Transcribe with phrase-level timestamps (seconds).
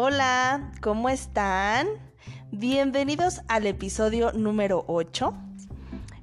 [0.00, 1.88] Hola, ¿cómo están?
[2.52, 5.34] Bienvenidos al episodio número 8.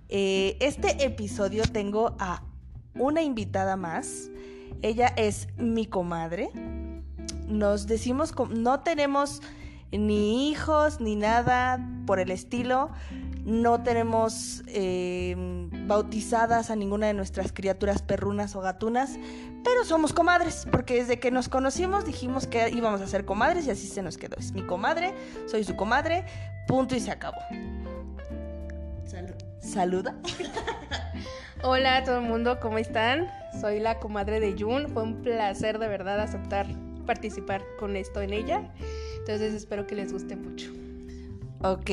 [0.08, 2.42] Eh, este episodio tengo a
[2.94, 4.30] una invitada más.
[4.82, 6.52] Ella es mi comadre.
[7.50, 9.42] Nos decimos, no tenemos
[9.92, 12.92] ni hijos ni nada por el estilo.
[13.44, 19.20] No tenemos em, bautizadas a ninguna de nuestras criaturas perrunas o gatunas,
[19.66, 23.72] pero somos comadres, porque desde que nos conocimos dijimos que íbamos a ser comadres y
[23.72, 24.38] así se nos quedó.
[24.38, 25.14] Es mi comadre,
[25.48, 26.24] soy su comadre,
[26.68, 27.40] punto y se acabó.
[29.60, 30.16] Saluda.
[31.64, 33.28] Hola a todo el mundo, ¿cómo están?
[33.60, 34.88] Soy la comadre de Jun.
[34.90, 36.68] Fue un placer de verdad aceptar
[37.06, 38.72] participar con esto en ella.
[39.20, 40.72] Entonces espero que les guste mucho.
[41.64, 41.90] Ok,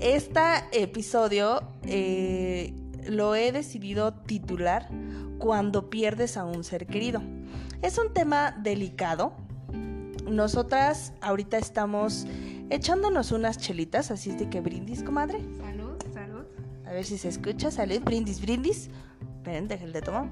[0.00, 0.40] este
[0.72, 2.74] episodio eh,
[3.08, 4.88] lo he decidido titular
[5.38, 7.22] Cuando pierdes a un ser querido.
[7.82, 9.32] Es un tema delicado.
[10.26, 12.26] Nosotras ahorita estamos
[12.70, 15.40] echándonos unas chelitas, así es de que brindis, comadre.
[15.58, 16.44] Salud, salud.
[16.86, 18.88] A ver si se escucha, salud, brindis, brindis.
[19.36, 20.30] Esperen, el de tomar.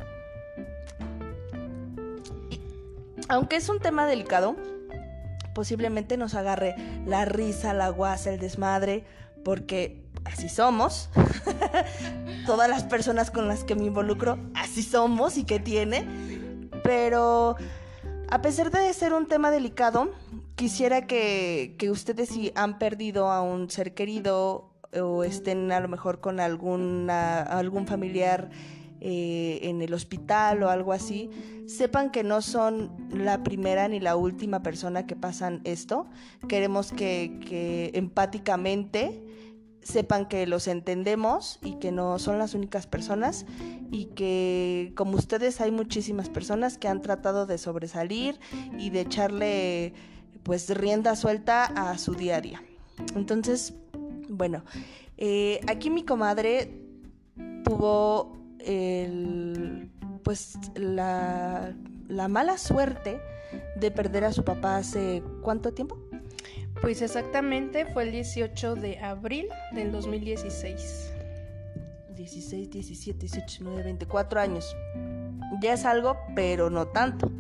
[3.32, 4.56] aunque es un tema delicado,
[5.54, 6.74] posiblemente nos agarre
[7.06, 9.04] la risa, la guasa, el desmadre,
[9.42, 11.08] porque así somos.
[12.46, 16.06] Todas las personas con las que me involucro, así somos y que tiene.
[16.82, 17.56] Pero
[18.28, 20.10] a pesar de ser un tema delicado,
[20.54, 26.20] quisiera que, ustedes si han perdido a un ser querido o estén a lo mejor
[26.20, 28.50] con alguna, algún familiar
[29.00, 31.30] eh, en el hospital o algo así,
[31.66, 36.06] sepan que no son la primera ni la última persona que pasan esto.
[36.48, 39.22] Queremos que, empáticamente
[39.82, 43.46] sepan que los entendemos y que no son las únicas personas
[43.90, 48.38] y que como ustedes hay muchísimas personas que han tratado de sobresalir
[48.78, 49.92] y de echarle
[50.42, 52.62] pues rienda suelta a su día a día.
[53.14, 53.74] Entonces,
[54.28, 54.64] bueno,
[55.18, 56.72] eh, aquí mi comadre
[57.64, 59.90] tuvo el,
[60.22, 61.74] pues la,
[62.08, 63.20] la mala suerte
[63.76, 65.98] de perder a su papá hace cuánto tiempo?
[66.82, 71.12] Pues exactamente fue el 18 de abril del 2016.
[72.12, 74.76] 16, 17, 18, 19, 24 años.
[75.60, 77.30] Ya es algo, pero no tanto.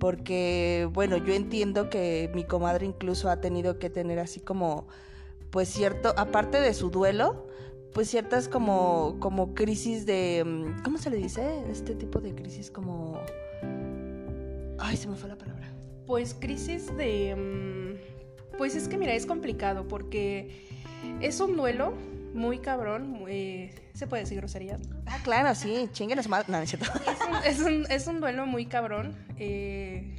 [0.00, 4.88] Porque, bueno, yo entiendo que mi comadre incluso ha tenido que tener así como,
[5.50, 7.46] pues cierto, aparte de su duelo,
[7.92, 11.64] pues ciertas como, como crisis de, mm, ¿cómo se le dice?
[11.70, 13.20] Este tipo de crisis como...
[14.78, 15.70] Ay, se me fue la palabra.
[16.06, 17.36] Pues crisis de...
[17.36, 18.15] Mm,
[18.58, 20.66] pues es que mira, es complicado porque
[21.20, 21.94] es un duelo
[22.34, 23.24] muy cabrón,
[23.94, 24.78] ¿se puede decir grosería?
[25.06, 26.90] Ah, claro, sí, chinguen No, no es cierto.
[27.44, 30.18] Es un, es un, duelo muy cabrón eh,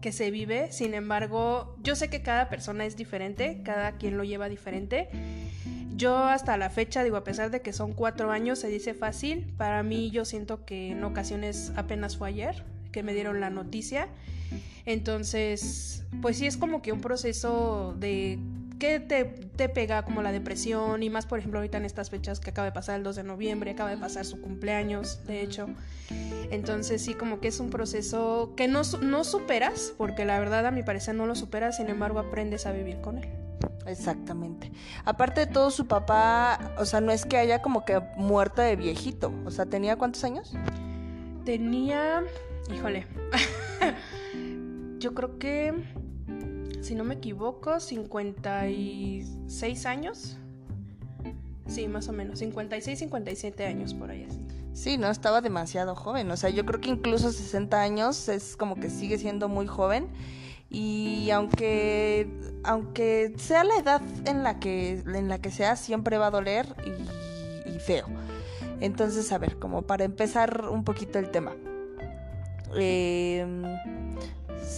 [0.00, 4.24] que se vive, sin embargo, yo sé que cada persona es diferente, cada quien lo
[4.24, 5.08] lleva diferente.
[5.94, 9.52] Yo hasta la fecha, digo, a pesar de que son cuatro años, se dice fácil.
[9.56, 14.08] Para mí yo siento que en ocasiones apenas fue ayer que me dieron la noticia.
[14.86, 18.38] Entonces, pues sí es como que un proceso de
[18.78, 22.40] que te, te, pega como la depresión y más por ejemplo ahorita en estas fechas
[22.40, 25.68] que acaba de pasar el 2 de noviembre, acaba de pasar su cumpleaños, de hecho.
[26.50, 30.72] Entonces sí como que es un proceso que no, no superas, porque la verdad a
[30.72, 33.28] mi parecer no lo superas, sin embargo aprendes a vivir con él.
[33.86, 34.70] Exactamente.
[35.04, 38.76] Aparte de todo, su papá, o sea, no es que haya como que muerto de
[38.76, 39.32] viejito.
[39.44, 40.52] O sea, ¿tenía cuántos años?
[41.44, 42.22] Tenía,
[42.72, 43.06] híjole,
[45.02, 45.74] yo creo que,
[46.80, 50.36] si no me equivoco, 56 años.
[51.66, 54.38] Sí, más o menos, 56, 57 años por ahí así.
[54.74, 56.30] Sí, no, estaba demasiado joven.
[56.30, 60.06] O sea, yo creo que incluso 60 años es como que sigue siendo muy joven
[60.70, 62.30] y aunque
[62.64, 66.66] aunque sea la edad en la que en la que sea siempre va a doler
[66.86, 66.92] y,
[67.78, 68.06] feo
[68.80, 71.52] entonces a ver como para empezar un poquito el tema
[72.76, 73.64] em,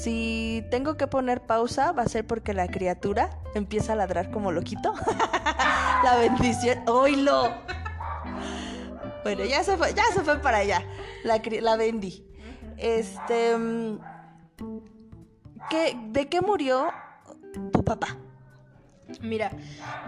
[0.03, 4.53] si tengo que poner pausa va a ser porque la criatura empieza a ladrar como
[4.53, 4.95] loquito
[6.05, 7.53] la bendición oílo
[9.23, 10.83] bueno ya se fue ya se fue para allá
[11.23, 12.27] la la bendy
[12.77, 13.57] este
[16.11, 16.93] ¿De qué murió
[17.73, 18.17] tu papá?
[19.21, 19.51] Mira,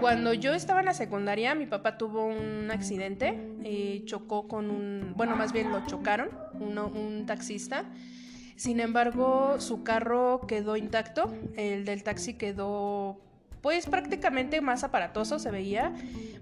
[0.00, 5.14] cuando yo estaba en la secundaria, mi papá tuvo un accidente, eh, chocó con un,
[5.16, 6.30] bueno, más bien lo chocaron,
[6.60, 7.84] un taxista.
[8.56, 13.20] Sin embargo, su carro quedó intacto, el del taxi quedó,
[13.60, 15.94] pues prácticamente más aparatoso se veía,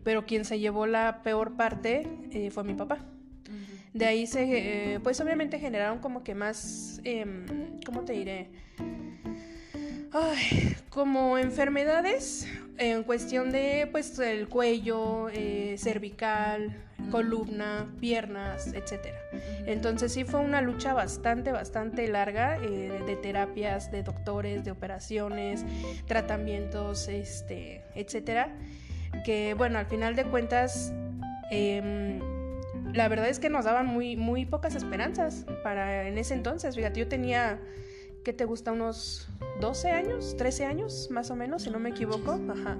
[0.05, 2.99] pero quien se llevó la peor parte eh, fue mi papá.
[3.93, 7.46] De ahí se, eh, pues obviamente generaron como que más, em,
[7.87, 8.49] ¿cómo te diré?
[10.12, 12.49] Ay, como enfermedades,
[12.79, 16.75] en cuestión de pues el cuello, eh, cervical,
[17.11, 19.19] columna, piernas, etcétera.
[19.67, 25.65] Entonces sí fue una lucha bastante, bastante larga eh, de terapias, de doctores, de operaciones,
[26.06, 28.56] tratamientos, este, etcétera.
[29.25, 30.93] Que bueno, al final de cuentas,
[31.50, 32.19] em,
[32.93, 36.75] la verdad es que nos daban muy, muy pocas esperanzas para en ese entonces.
[36.75, 37.61] Fíjate, yo tenía
[38.25, 38.73] ¿qué te gusta?
[38.73, 39.29] Unos
[39.61, 42.41] 12 años, 13 años, más o menos, si no me equivoco.
[42.50, 42.76] Ajá.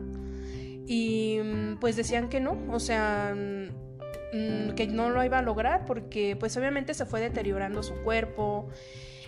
[0.87, 5.85] Y mm, pues decían que no, o sea, mm, que no lo iba a lograr
[5.87, 8.69] porque pues obviamente se fue deteriorando su cuerpo.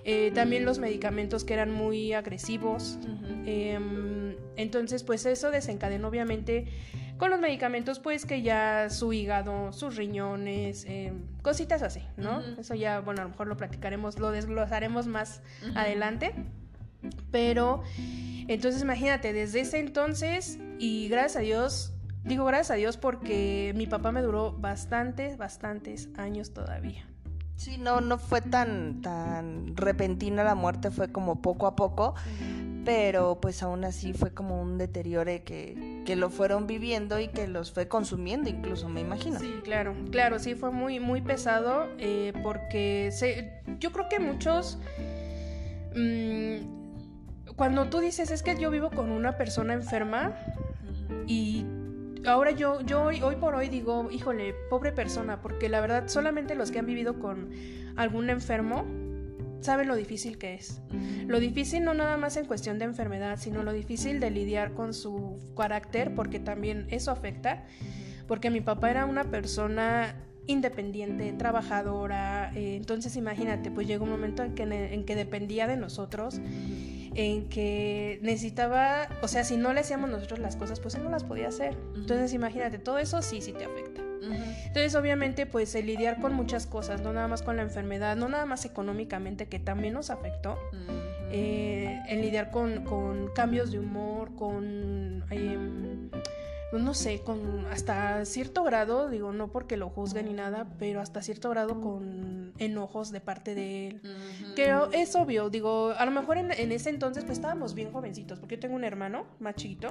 [0.09, 2.97] Eh, también los medicamentos que eran muy agresivos.
[3.45, 6.69] Em, entonces, pues eso desencadenó obviamente
[7.19, 11.13] con los medicamentos, pues que ya su hígado, sus riñones, eh,
[11.43, 12.41] cositas así, ¿no?
[12.57, 15.43] Eso ya, bueno, a lo mejor lo platicaremos, lo desglosaremos más
[15.75, 16.35] adelante.
[17.33, 17.83] Pero,
[18.47, 21.93] entonces imagínate, desde ese entonces, y gracias a Dios,
[22.23, 27.09] digo gracias a Dios porque mi papá me duró bastantes, bastantes años todavía.
[27.57, 32.15] Sí, no, no fue tan, tan repentina la muerte, fue como poco a poco
[32.87, 37.49] pero pues aún así fue como un deterioro que, que, lo fueron viviendo y que
[37.49, 39.41] los fue consumiendo incluso, me imagino.
[39.41, 43.11] Sí, claro, claro, sí fue muy, muy pesado eh, porque
[43.81, 44.79] yo creo que muchos...
[45.97, 46.77] Mm,
[47.57, 50.37] cuando tú dices es que yo vivo con una persona enferma
[51.27, 51.46] y
[52.27, 56.55] ahora yo, yo hoy, hoy por hoy digo, híjole, pobre persona, porque la verdad solamente
[56.55, 57.51] los que han vivido con
[57.97, 58.85] algún enfermo
[59.61, 60.81] saben lo difícil que es.
[61.27, 64.95] Lo difícil no nada más en cuestión de enfermedad, sino lo difícil de lidiar con
[64.95, 67.65] su carácter, porque también eso afecta.
[68.29, 74.45] Porque mi papá era una persona independiente, trabajadora, eh, entonces imagínate, pues llegó un momento
[74.45, 76.41] en que, en que dependía de nosotros,
[77.17, 81.11] en que necesitaba, o sea, si no le hacíamos nosotros las cosas, pues él no
[81.11, 81.75] las podía hacer.
[81.95, 84.03] Entonces imagínate, todo eso sí, sí te afecta.
[84.23, 88.29] Entonces, obviamente, pues el lidiar con muchas cosas, no nada más con la enfermedad, no
[88.29, 90.59] nada más económicamente, que también nos afectó,
[91.31, 95.25] eh, el lidiar con, con, cambios de humor, con...
[95.31, 96.11] Em,
[96.73, 101.23] no sé, con hasta cierto grado, digo, no porque lo juzgue ni nada, pero hasta
[101.23, 104.03] cierto grado con enojos de parte de él.
[104.55, 108.41] Que es obvio, digo, a lo mejor en, en, ese entonces pues estábamos bien jovencitos,
[108.41, 109.91] porque yo tengo un hermano más chiquito,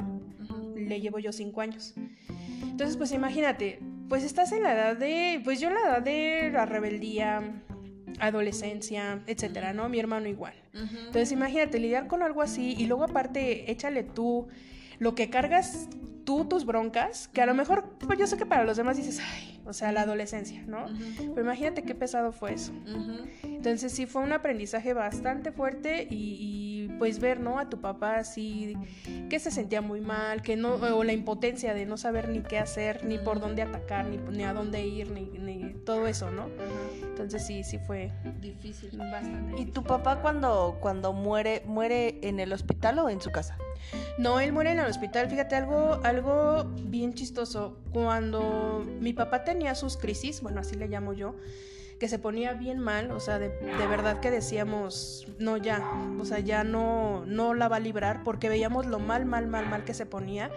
[0.76, 1.94] le llevo yo cinco años.
[2.62, 3.80] Entonces, pues imagínate,
[4.10, 7.62] pues estás en la edad de, pues yo en la edad de la rebeldía,
[8.20, 9.88] adolescencia, etcétera, ¿no?
[9.90, 10.54] Mi hermano igual.
[10.74, 14.48] Entonces, imagínate lidiar con algo así y luego aparte échale tú
[15.00, 15.88] lo que cargas
[16.26, 19.22] tú tus broncas, que a lo mejor, pues yo sé que para los demás dices,
[19.24, 20.88] ay, o sea, la adolescencia, ¿no?
[21.18, 22.74] Pero imagínate qué pesado fue eso.
[23.44, 27.60] Entonces sí fue un aprendizaje bastante fuerte y, pues ver, ¿no?
[27.60, 28.76] A tu papá así,
[29.30, 32.58] que se sentía muy mal, que no, o la impotencia de no saber ni qué
[32.58, 36.50] hacer, ni por dónde atacar, ni, ni a dónde ir, ni, ni todo eso, ¿no?
[37.04, 38.12] Entonces sí, sí fue
[38.42, 39.62] difícil, bastante.
[39.62, 43.58] ¿Y tu papá cuando, cuando muere, muere en el hospital o en su casa?
[44.18, 45.30] No, él muere en el hospital.
[45.30, 47.78] Fíjate, algo, algo bien chistoso.
[47.92, 51.36] Cuando mi papá tenía sus crisis, bueno, así le llamo yo,
[52.00, 53.50] que se ponía bien mal, o sea, de,
[53.88, 55.82] verdad que decíamos, no, ya,
[56.20, 59.70] o sea, ya no, no la va a librar, porque veíamos lo mal, mal, mal,
[59.70, 60.52] mal que se ponía.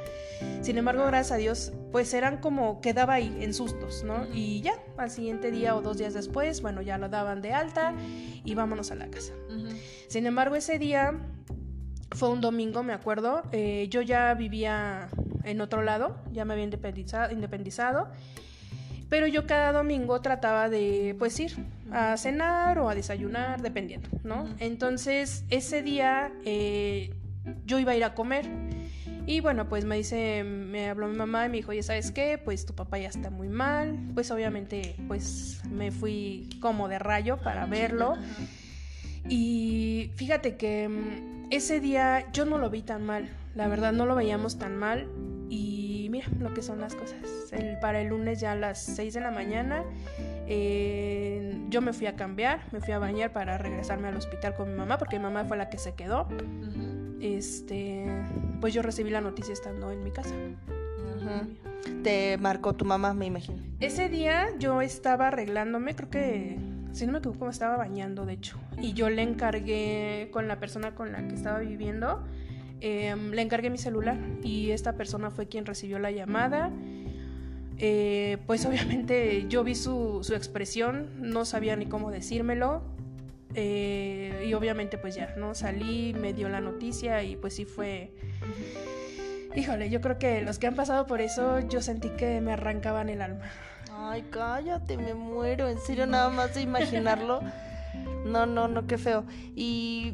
[0.62, 4.26] Sin embargo, gracias a Dios, pues eran como, quedaba ahí en sustos, ¿no?
[4.32, 7.94] Y ya, al siguiente día o dos días después, bueno, ya lo daban de alta
[8.44, 9.32] y vámonos a la casa.
[10.08, 11.14] Sin embargo, ese día
[12.10, 13.42] fue un domingo, me acuerdo.
[13.52, 15.08] Eh, yo ya vivía
[15.44, 18.08] en otro lado, ya me había independizado, independizado,
[19.08, 21.52] pero yo cada domingo trataba de, pues, ir
[21.90, 24.46] a cenar o a desayunar, dependiendo, ¿no?
[24.58, 27.14] Entonces, ese día eh,
[27.64, 28.46] yo iba a ir a comer.
[29.26, 32.38] Y bueno, pues me dice, me habló mi mamá y me dijo, ya sabes qué,
[32.42, 33.98] pues tu papá ya está muy mal.
[34.14, 38.16] Pues obviamente, pues me fui como de rayo para verlo.
[39.28, 44.06] Y fíjate que mm, ese día yo no lo vi tan mal, la verdad no
[44.06, 45.08] lo veíamos tan mal
[45.50, 47.18] y mira lo que son las cosas.
[47.52, 49.84] El, para el lunes ya a las 6 de la mañana
[50.46, 54.70] eh, yo me fui a cambiar, me fui a bañar para regresarme al hospital con
[54.70, 56.26] mi mamá porque mi mamá fue la que se quedó.
[57.20, 58.06] Este,
[58.60, 60.34] pues yo recibí la noticia estando en mi casa.
[62.02, 63.62] Te marcó tu mamá, me imagino.
[63.80, 66.58] Ese día yo estaba arreglándome, creo que
[66.92, 68.58] si no me equivoco, me estaba bañando, de hecho.
[68.80, 72.24] Y yo le encargué con la persona con la que estaba viviendo,
[72.80, 76.70] em, le encargué mi celular y esta persona fue quien recibió la llamada.
[77.78, 82.82] Eh, pues obviamente yo vi su, su, expresión, no sabía ni cómo decírmelo.
[83.54, 85.54] Eh, y obviamente pues ya, ¿no?
[85.54, 88.12] Salí, me dio la noticia y pues sí fue...
[89.56, 93.08] Híjole, yo creo que los que han pasado por eso, yo sentí que me arrancaban
[93.08, 93.50] el alma.
[94.10, 95.68] Ay, cállate, me muero.
[95.68, 97.40] En serio, nada más de imaginarlo.
[98.24, 99.24] No, no, no, qué feo.
[99.56, 100.12] Y,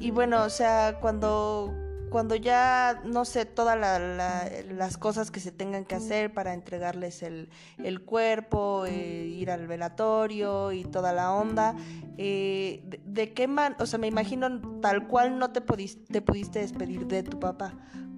[0.00, 1.72] y bueno, o sea, cuando,
[2.10, 7.50] cuando ya, no sé, todas las cosas que se tengan que hacer para entregarles el,
[7.78, 11.76] el cuerpo, eh, ir al velatorio y toda la onda,
[12.18, 16.60] eh, de, qué man, o sea, me imagino tal cual no te, pudiste, te pudiste
[16.60, 17.74] despedir de tu papá.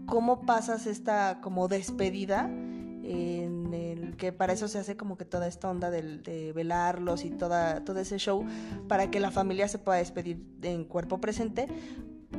[0.06, 2.48] ¿Cómo pasas esta como despedida?
[3.02, 7.30] En el que para eso se hace como que toda esta onda de, velarlos y
[7.30, 8.44] toda, todo ese show
[8.88, 11.66] para que la familia se pueda despedir en cuerpo presente.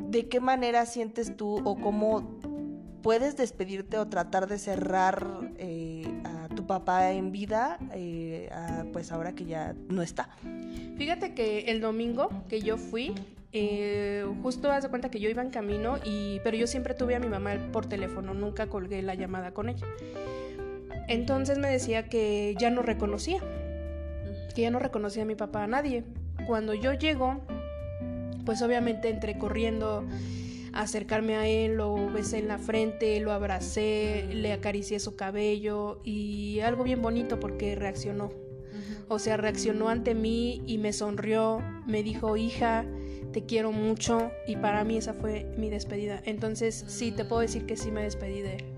[0.10, 2.40] ¿De qué manera sientes tú o cómo
[3.02, 8.50] puedes despedirte o tratar de cerrar eh, a tu papá en vida, eh,
[8.92, 10.30] pues ahora que ya no está?
[10.98, 13.14] Fíjate que el domingo que yo fui,
[13.52, 17.16] eh, justo haz de cuenta que yo iba en camino, y, pero yo siempre tuve
[17.16, 19.86] a mi mamá por teléfono, nunca colgué la llamada con ella.
[21.08, 23.42] Entonces me decía que ya no reconocía,
[24.56, 26.04] que ya no reconocía a mi papá a nadie.
[26.48, 27.42] Cuando yo llego,
[28.46, 30.06] pues obviamente entré corriendo
[30.74, 36.02] a acercarme a él, lo besé en la frente, lo abracé, le acaricié su cabello
[36.04, 38.32] y algo bien bonito porque reaccionó.
[39.10, 42.86] O sea, reaccionó ante mí y me sonrió, me dijo, hija,
[43.32, 46.22] te quiero mucho y para mí esa fue mi despedida.
[46.26, 48.73] Entonces sí, te puedo decir que sí me despedí de él.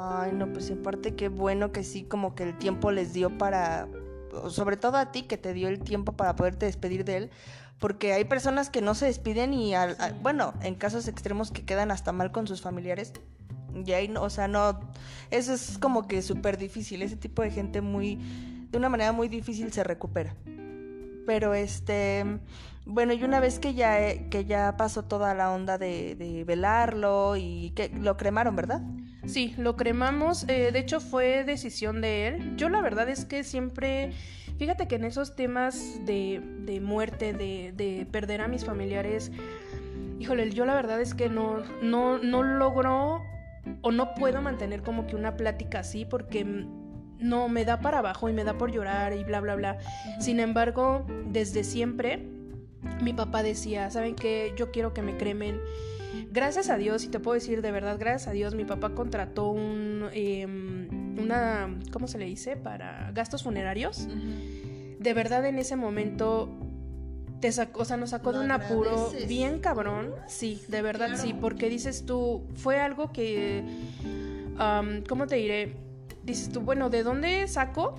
[0.00, 3.88] Ay, no, pues aparte qué bueno que sí, como que el tiempo les dio para,
[4.48, 7.30] sobre todo a ti, que te dio el tiempo para poderte despedir de él,
[7.80, 11.90] porque hay personas que no se despiden y, al, bueno, en casos extremos que quedan
[11.90, 13.12] hasta mal con sus familiares.
[13.84, 14.78] Y ahí, o sea, no,
[15.32, 18.20] eso es como que súper difícil, ese tipo de gente muy,
[18.70, 20.36] de una manera muy difícil se recupera.
[21.26, 22.24] Pero este,
[22.86, 27.34] bueno, y una vez que ya, que ya pasó toda la onda de, de velarlo
[27.36, 28.80] y que lo cremaron, ¿verdad?
[29.28, 30.48] Sí, lo cremamos.
[30.48, 32.56] Eh, de hecho, fue decisión de él.
[32.56, 34.12] Yo la verdad es que siempre,
[34.58, 39.30] fíjate que en esos temas de, de muerte, de, de, perder a mis familiares,
[40.18, 43.22] híjole, yo la verdad es que no, no, no logro
[43.82, 46.44] o no puedo mantener como que una plática así porque
[47.18, 49.78] no me da para abajo y me da por llorar y bla, bla, bla.
[50.20, 52.26] Sin embargo, desde siempre,
[53.02, 54.54] mi papá decía, ¿saben qué?
[54.56, 55.60] Yo quiero que me cremen
[56.30, 59.50] Gracias a Dios, y te puedo decir de verdad, gracias a Dios, mi papá contrató
[59.50, 62.56] un, em, una, ¿cómo se le dice?
[62.56, 64.08] Para gastos funerarios.
[64.98, 66.48] De verdad, en ese momento
[67.40, 70.12] te sacó, o sea, nos sacó de un apuro bien cabrón.
[70.26, 73.64] Sí, de verdad sí, porque dices tú, fue algo que,
[75.08, 75.76] ¿cómo te diré?
[76.24, 77.98] Dices tú, bueno, ¿de dónde saco?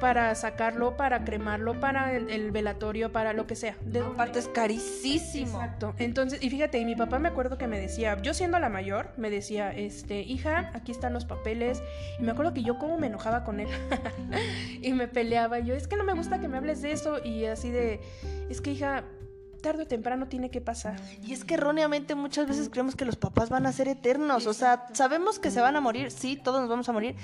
[0.00, 3.76] Para sacarlo, para cremarlo, para el, velatorio, para lo que sea.
[3.84, 5.60] De aparte es carísimo.
[5.60, 5.94] Exacto.
[5.98, 9.10] Entonces, y fíjate, y mi papá me acuerdo que me decía, yo siendo la mayor,
[9.16, 11.82] me decía, este, hija, aquí están los papeles.
[12.18, 13.68] Y me acuerdo que yo como me enojaba con él.
[14.82, 15.58] y me peleaba.
[15.58, 17.24] Yo, es que no me gusta que me hables de eso.
[17.24, 18.00] Y así de,
[18.48, 19.04] es que hija,
[19.60, 20.96] tarde o temprano tiene que pasar.
[21.22, 24.46] Y es que erróneamente muchas veces creemos que los papás van a ser eternos.
[24.46, 27.16] O sea, sabemos que se van a morir, sí, todos nos vamos a morir,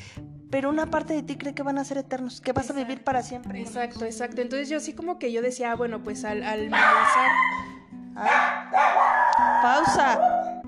[0.54, 3.02] pero una parte de ti cree que van a ser eternos, que vas a vivir
[3.02, 3.60] para siempre.
[3.60, 4.40] Exacto, exacto.
[4.40, 6.70] Entonces yo así como que yo decía, ah, bueno, pues al, al
[9.62, 10.62] Pausa.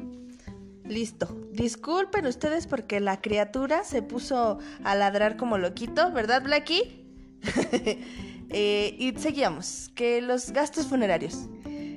[0.82, 1.28] Listo.
[1.52, 7.06] Disculpen ustedes porque la criatura se puso a ladrar como loquito, ¿verdad, Blacky?
[8.48, 11.48] Eh, y seguíamos, que los gastos funerarios.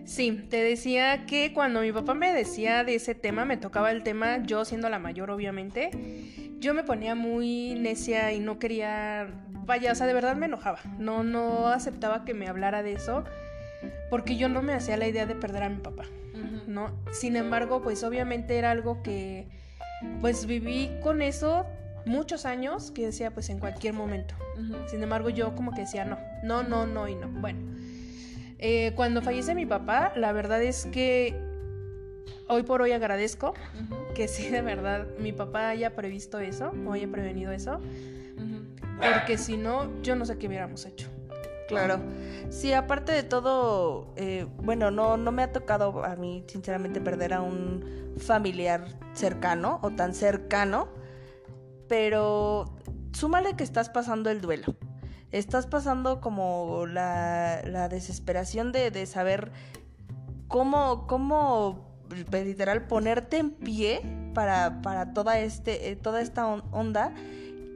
[0.10, 4.02] Sí, te decía que cuando mi papá me decía de ese tema, me tocaba el
[4.02, 5.92] tema, yo siendo la mayor obviamente,
[6.58, 9.28] yo me ponía muy necia y no quería,
[9.68, 13.24] vaya, o sea, de verdad me enojaba, no, no aceptaba que me hablara de eso,
[14.10, 16.06] porque yo no me hacía la idea de perder a mi papá,
[16.66, 16.92] ¿no?
[17.12, 19.46] Sin embargo, pues obviamente era algo que,
[20.22, 21.68] pues viví con eso
[22.08, 24.34] muchos años que decía pues en cualquier momento.
[24.88, 27.28] Sin embargo yo como que decía no, no, no, no y no.
[27.28, 27.60] Bueno,
[28.60, 31.36] eh, cuando fallece mi papá, la verdad es que
[32.48, 33.54] hoy por hoy agradezco
[34.16, 37.80] que sí de verdad mi papá haya previsto eso o haya prevenido eso.
[39.02, 41.08] Porque si no, yo no sé qué hubiéramos hecho.
[41.70, 42.00] Claro.
[42.50, 47.34] Sí, aparte de todo, eh, bueno, no, no me ha tocado a mí, sinceramente, perder
[47.34, 50.90] a un familiar cercano o tan cercano
[51.90, 52.66] pero
[53.12, 54.76] súmale que estás pasando el duelo.
[55.32, 59.52] Estás pasando como la, desesperación de, saber
[60.48, 61.86] cómo, cómo,
[62.30, 64.02] pues, literal, ponerte en pie
[64.34, 67.14] para, para toda, este, eh, toda esta onda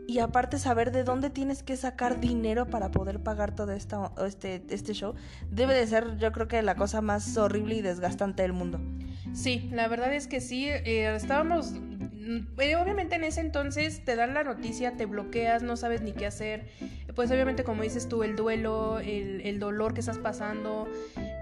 [0.07, 4.63] y aparte saber de dónde tienes que sacar dinero para poder pagar todo esta, este,
[4.69, 5.15] este show,
[5.49, 8.79] debe de ser yo creo que la cosa más horrible y desgastante del mundo.
[9.33, 14.15] Sí, la verdad es que sí, eh, estábamos, mm, eh, obviamente en ese entonces te
[14.15, 16.67] dan la noticia, te bloqueas, no sabes ni qué hacer,
[17.15, 20.87] pues obviamente como dices tú, el duelo, el, el dolor que estás pasando,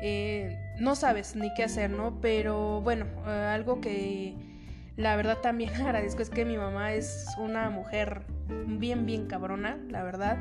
[0.01, 2.19] eh, no sabes ni qué hacer, ¿no?
[2.21, 4.35] Pero bueno, algo que
[4.97, 8.23] la verdad también agradezco es que mi mamá es una mujer
[8.67, 10.37] bien, bien cabrona, la verdad.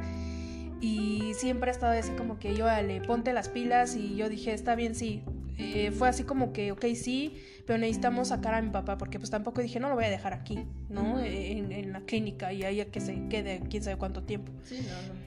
[0.80, 4.54] Y siempre ha estado así como que yo, le ponte las pilas y yo dije,
[4.54, 5.22] está bien, sí.
[5.58, 9.30] Eh, fue así como que, ok, sí, pero necesitamos sacar a mi papá porque pues
[9.30, 11.20] tampoco dije, no lo voy a dejar aquí, ¿no?
[11.20, 14.52] En, en la clínica y ahí a que se quede quién sabe cuánto tiempo.
[14.64, 15.19] Sí, no, no.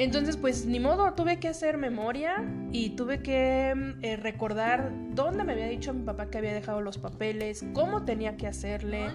[0.00, 2.42] Entonces, pues ni modo, tuve que hacer memoria
[2.72, 6.80] y tuve que mm, eh, recordar dónde me había dicho mi papá que había dejado
[6.80, 9.08] los papeles, cómo tenía que hacerle,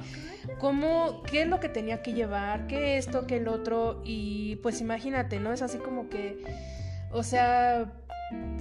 [0.59, 4.03] cómo, qué es lo que tenía que llevar, qué esto, qué el otro.
[4.05, 5.51] Y pues imagínate, ¿no?
[5.51, 6.43] Es así como que,
[7.11, 7.91] o sea,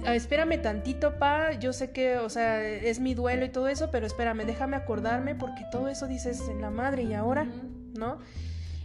[0.07, 4.07] espérame tantito, pa, yo sé que, o sea, es mi duelo y todo eso, pero
[4.07, 7.45] espérame, déjame acordarme porque todo eso dices en la madre y ahora,
[7.93, 8.17] ¿no?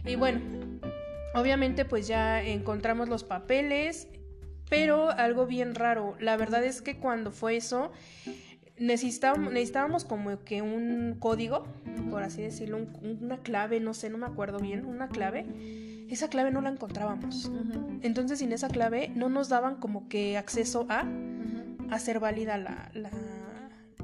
[0.05, 0.41] Y bueno,
[1.33, 4.07] Obviamente pues ya encontramos los papeles,
[4.69, 7.91] pero algo bien raro, la verdad es que cuando fue eso,
[8.77, 11.65] necesitábamos, necesitábamos como que un código,
[12.09, 15.45] por así decirlo, una clave, no sé, no me acuerdo bien, una clave.
[16.09, 17.49] Esa clave no la encontrábamos.
[18.01, 21.05] Entonces sin esa clave no nos daban como que acceso a
[21.89, 22.91] hacer válida la,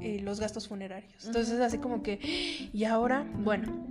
[0.00, 1.26] eh, los gastos funerarios.
[1.26, 2.20] Entonces así como que,
[2.72, 3.86] y ahora, bueno,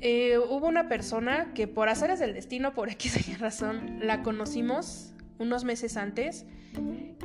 [0.00, 5.64] eh, hubo una persona que por azares del destino, por X razón, la conocimos unos
[5.64, 6.46] meses antes,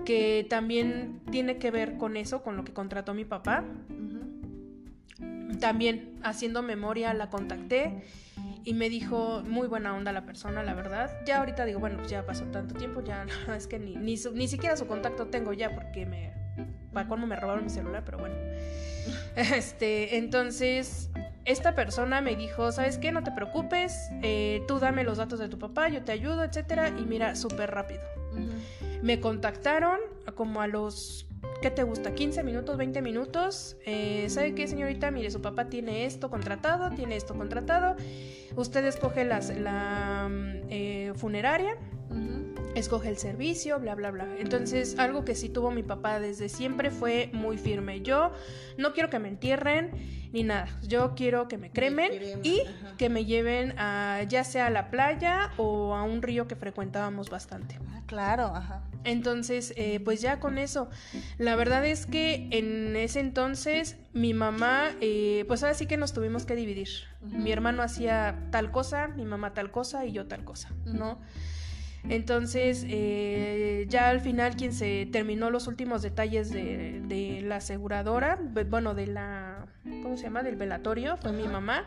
[0.05, 3.63] que también tiene que ver con eso, con lo que contrató mi papá.
[5.59, 8.03] También haciendo memoria la contacté
[8.63, 11.11] y me dijo muy buena onda la persona, la verdad.
[11.25, 13.25] Ya ahorita digo, bueno, pues ya pasó tanto tiempo, ya
[13.55, 16.33] es que ni, ni, ni siquiera su contacto tengo ya porque me,
[16.91, 18.35] para cómo me robaron mi celular, pero bueno.
[19.35, 21.09] Este, entonces
[21.45, 23.11] esta persona me dijo, ¿sabes qué?
[23.11, 26.89] No te preocupes, eh, tú dame los datos de tu papá, yo te ayudo, etcétera,
[26.89, 28.01] y mira, súper rápido.
[29.01, 29.99] Me contactaron
[30.35, 31.27] como a los,
[31.61, 32.15] ¿qué te gusta?
[32.15, 33.75] 15 minutos, 20 minutos.
[33.85, 35.11] Eh, ¿Sabe qué, señorita?
[35.11, 37.97] Mire, su papá tiene esto contratado, tiene esto contratado.
[38.55, 41.77] Usted escoge las, la mm, eh, funeraria
[42.75, 44.27] escoge el servicio, bla, bla, bla.
[44.39, 48.01] Entonces, algo que sí tuvo mi papá desde siempre fue muy firme.
[48.01, 48.31] Yo
[48.77, 49.91] no quiero que me entierren
[50.31, 50.67] ni nada.
[50.81, 52.11] Yo quiero que me cremen
[52.43, 52.61] y
[52.97, 57.29] que me lleven a ya sea a la playa o a un río que frecuentábamos
[57.29, 57.79] bastante.
[57.91, 58.83] Ah, claro, ajá.
[59.03, 60.89] Entonces, eh, pues ya con eso.
[61.37, 66.13] La verdad es que en ese entonces mi mamá, eh, pues ahora sí que nos
[66.13, 66.89] tuvimos que dividir.
[67.21, 71.19] Mi hermano hacía tal cosa, mi mamá tal cosa y yo tal cosa, ¿no?
[72.09, 78.39] Entonces, eh, ya al final quien se terminó los últimos detalles de, la aseguradora,
[78.69, 79.65] bueno, de la,
[80.01, 80.43] ¿cómo se llama?
[80.43, 81.85] Del velatorio, fue mi mamá.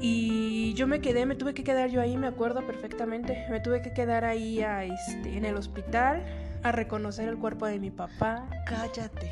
[0.00, 3.46] Y yo me quedé, me tuve que quedar yo ahí, me acuerdo perfectamente.
[3.50, 6.24] Me tuve que quedar ahí este, en el hospital
[6.64, 8.48] a reconocer el cuerpo de mi papá.
[8.66, 9.30] Cállate.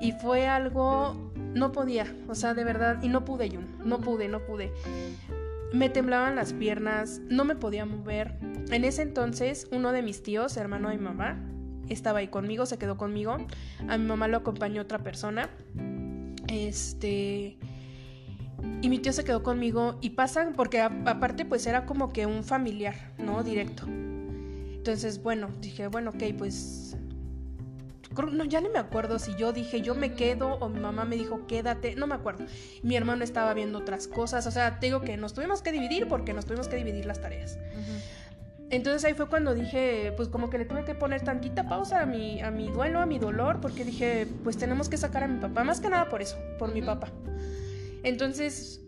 [0.00, 4.28] Y fue algo, no podía, o sea, de verdad, y no pude, yo, no pude,
[4.28, 4.70] no pude.
[5.74, 8.38] Me temblaban las piernas, no me podía mover.
[8.70, 11.44] En ese entonces, uno de mis tíos, hermano de mi mamá,
[11.88, 13.38] estaba ahí conmigo, se quedó conmigo.
[13.88, 15.50] A mi mamá lo acompañó otra persona.
[16.46, 17.58] Este.
[18.82, 22.44] Y mi tío se quedó conmigo y pasan, porque aparte pues era como que un
[22.44, 23.42] familiar, ¿no?
[23.42, 23.84] Directo.
[23.88, 26.96] Entonces, bueno, dije, bueno, ok, pues
[28.32, 31.16] no, ya no me acuerdo si yo dije yo me quedo o mi mamá me
[31.16, 32.44] dijo quédate, no me acuerdo.
[32.82, 36.08] Mi hermano estaba viendo otras cosas, o sea, te digo que nos tuvimos que dividir
[36.08, 37.58] porque nos tuvimos que dividir las tareas.
[38.70, 42.06] Entonces ahí fue cuando dije, pues como que le tuve que poner tantita pausa a
[42.06, 45.38] mi, a mi duelo, a mi dolor, porque dije, pues tenemos que sacar a mi
[45.38, 47.08] papá, más que nada por eso, por mi papá.
[48.02, 48.80] Entonces,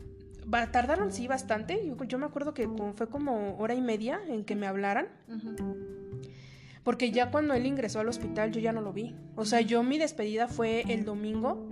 [0.72, 4.56] tardaron sí bastante, yo, yo, me acuerdo que fue como hora y media en que
[4.56, 5.08] me hablaran.
[6.86, 9.12] Porque ya cuando él ingresó al hospital yo ya no lo vi.
[9.34, 11.68] O sea, yo mi despedida fue el domingo.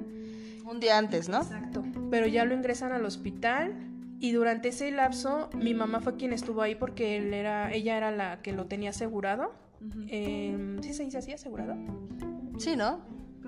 [0.67, 1.41] Un día antes, ¿no?
[1.41, 1.85] Exacto.
[2.11, 3.77] Pero ya lo ingresan al hospital
[4.19, 8.11] y durante ese lapso mi mamá fue quien estuvo ahí porque él era, ella era
[8.11, 9.55] la que lo tenía asegurado.
[10.09, 11.77] Em, ¿Sí se dice así, asegurado?
[12.59, 13.01] Sí, ¿no?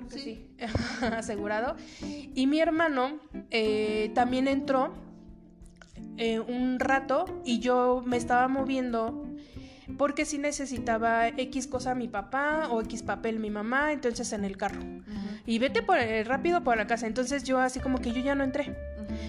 [0.07, 0.47] sí.
[1.17, 1.75] asegurado.
[2.01, 3.19] Y mi hermano
[3.51, 4.95] eh, también entró
[6.17, 9.26] eh, un rato y yo me estaba moviendo
[9.99, 14.57] porque si necesitaba X cosa mi papá o X papel mi mamá, entonces en el
[14.57, 14.81] carro.
[15.47, 17.07] Y vete por, eh, rápido por la casa.
[17.07, 18.75] Entonces yo así como que yo ya no entré.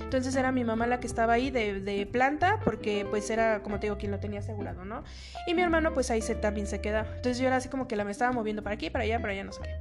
[0.01, 3.79] Entonces era mi mamá la que estaba ahí de, de, planta, porque pues era, como
[3.79, 5.03] te digo, quien lo tenía asegurado, ¿no?
[5.45, 7.07] Y mi hermano pues ahí se, también se quedaba.
[7.15, 9.33] Entonces yo era así como que la me estaba moviendo para aquí, para allá, para
[9.33, 9.75] allá, no sé qué.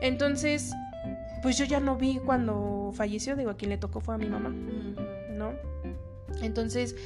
[0.00, 0.72] Entonces,
[1.42, 4.26] pues yo ya no vi cuando falleció, digo, a quien le tocó fue a mi
[4.26, 4.50] mamá,
[5.30, 5.52] ¿no?
[6.40, 6.96] Entonces,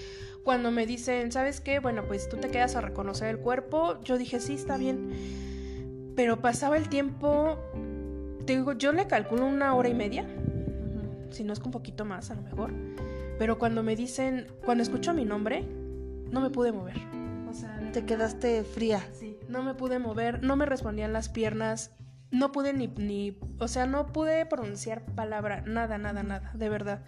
[0.47, 1.81] cuando me dicen, ¿sabes qué?
[1.81, 6.13] Bueno, pues tú te quedas a reconocer el cuerpo, yo dije, sí, está bien.
[6.15, 7.59] Pero pasaba el tiempo,
[8.47, 10.25] te digo, yo le calculo una hora y media,
[11.31, 12.73] si no es que un poquito más a lo mejor.
[13.41, 15.65] Pero cuando me dicen, cuando escucho mi nombre,
[16.31, 16.97] no me pude mover.
[17.51, 19.05] O sea, te quedaste fría.
[19.15, 21.91] Sí, no me pude mover, no me respondían las piernas,
[22.31, 27.03] no pude ni, ni, o sea, no pude pronunciar palabra, nada, nada, nada, de verdad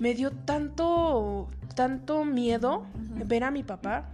[0.00, 2.86] me dio tanto, tanto miedo
[3.26, 4.10] ver a mi papá.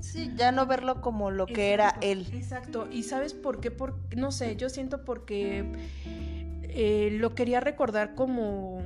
[0.00, 2.26] Sí, ya no verlo como lo que era él.
[2.32, 2.88] Exacto.
[2.90, 3.70] ¿Y sabes por qué?
[3.70, 5.64] Por, no sé, yo siento porque
[6.62, 8.82] eh, lo quería recordar como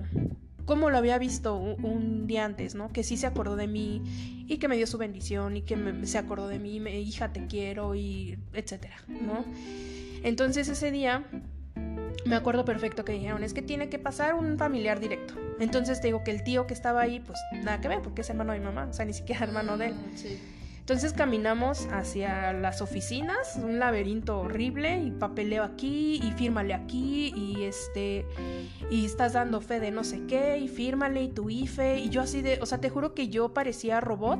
[0.69, 2.93] como lo había visto un, día antes, ¿no?
[2.93, 4.03] Que sí se acordó de mí
[4.47, 7.47] y que me dio su bendición y que se acordó de mí, me, hija te
[7.47, 9.47] quiero y etcétera, ¿no?
[10.23, 11.25] Entonces ese día
[12.25, 15.35] me acuerdo perfecto que dijeron, es que tiene que pasar un familiar directo.
[15.61, 18.31] Entonces te digo que el tío que estaba ahí, pues nada que ver, porque es
[18.31, 19.95] hermano de mi mamá, o sea, ni siquiera hermano de él.
[19.95, 27.33] Mm, Entonces caminamos hacia las oficinas, un laberinto horrible, y papeleo aquí, y fírmale aquí,
[27.37, 28.27] y este,
[28.91, 32.21] y estás dando fe de no sé qué, y fírmale, y tu IFE, y yo
[32.21, 34.39] así de, o sea, te juro que yo parecía robot.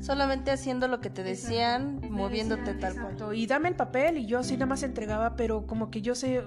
[0.00, 3.36] Solamente haciendo lo que te decían, moviéndote tal cual.
[3.36, 6.42] Y dame el papel, y yo así nada más entregaba, pero como que yo sé,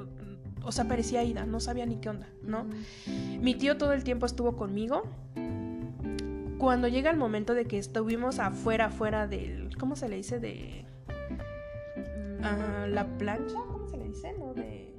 [0.64, 2.66] o sea, parecía ida, no sabía ni qué onda, ¿no?
[3.40, 5.04] Mi tío todo el tiempo estuvo conmigo.
[6.58, 10.40] Cuando llega el momento de que estuvimos afuera, afuera del, ¿cómo se le dice?
[10.40, 10.86] De
[12.40, 12.44] mm.
[12.44, 14.34] ah, la plancha, ¿cómo se le dice?
[14.40, 14.96] No, de...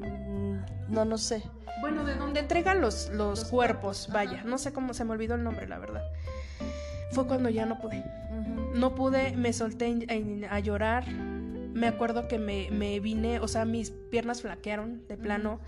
[0.00, 1.42] Mm, no, no sé.
[1.80, 5.44] Bueno, de donde entregan los, los, cuerpos, vaya, no sé cómo se me olvidó el
[5.44, 6.02] nombre, la verdad.
[7.12, 8.04] Fue cuando ya no pude.
[8.74, 10.06] No pude, me solté
[10.50, 11.06] a llorar,
[11.76, 15.60] me acuerdo que me, me, vine, o sea, mis piernas flaquearon de plano,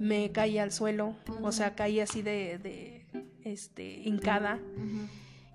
[0.00, 3.06] me caí al suelo, o sea, caí así de, de
[3.44, 4.58] este, hincada.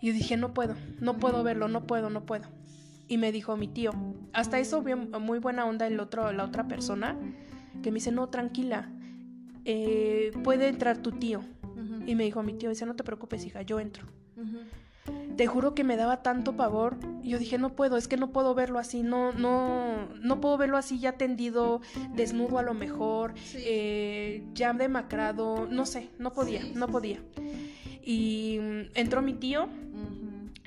[0.01, 2.47] Y yo dije, no puedo, no puedo verlo, no puedo, no puedo.
[3.09, 3.91] Y me dijo mi tío,
[4.31, 7.17] hasta eso vio muy buena onda el otro, la otra persona,
[7.83, 8.89] que me dice, no, tranquila,
[9.65, 11.41] eh, puede entrar tu tío.
[12.05, 14.07] Y me dijo mi tío, dice, no te preocupes, hija, yo entro
[15.37, 16.97] te juro que me daba tanto pavor.
[17.23, 20.77] Yo dije, no puedo, es que no puedo verlo así, no, no, no puedo verlo
[20.77, 21.81] así ya tendido,
[22.15, 27.19] desnudo a lo mejor, eh, ya demacrado, no sé, no podía, no podía.
[28.03, 29.67] Y mm, entró mi tío,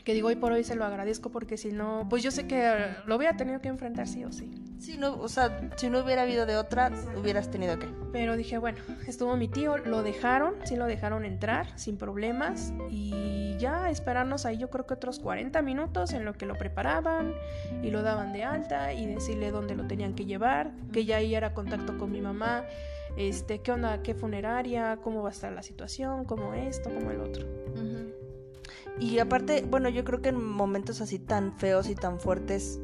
[0.04, 2.88] que digo hoy por hoy se lo agradezco porque si no, pues yo sé que
[3.06, 4.50] lo hubiera tenido que enfrentar sí o sí.
[4.78, 7.86] Sí, no, o sea, si no hubiera habido de otra, hubieras tenido que.
[8.12, 13.56] Pero dije, bueno, estuvo mi tío, lo dejaron, sí lo dejaron entrar sin problemas y
[13.58, 17.34] ya esperarnos ahí yo creo que otros 40 minutos en lo que lo preparaban
[17.82, 21.34] y lo daban de alta y decirle dónde lo tenían que llevar, que ya ahí
[21.34, 22.64] era contacto con mi mamá,
[23.16, 27.20] este, qué onda, qué funeraria, cómo va a estar la situación, cómo esto, cómo el
[27.20, 27.46] otro.
[29.00, 32.80] Y aparte, bueno, yo creo que en momentos así tan feos y tan fuertes,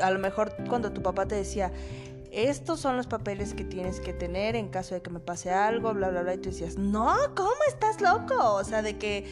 [0.00, 1.72] a lo mejor cuando tu papá te decía,
[2.30, 5.92] estos son los papeles que tienes que tener en caso de que me pase algo,
[5.92, 8.54] bla, bla, bla, y tú decías, no, ¿cómo estás loco?
[8.54, 9.26] O sea, de que,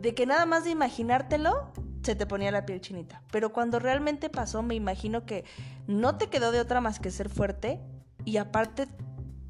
[0.00, 3.22] de que nada más de imaginártelo, se te ponía la piel chinita.
[3.30, 5.44] Pero cuando realmente pasó, me imagino que
[5.86, 7.80] no te quedó de otra más que ser fuerte
[8.24, 8.88] y aparte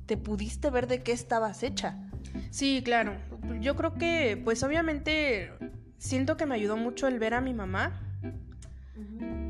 [0.07, 1.99] te pudiste ver de qué estabas hecha.
[2.51, 3.17] Sí, claro.
[3.61, 5.53] Yo creo que, pues obviamente
[6.05, 7.99] siento que me ayudó mucho el ver a mi mamá,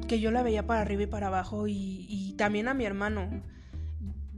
[0.07, 3.29] que yo la veía para arriba y para abajo, y, también a mi hermano.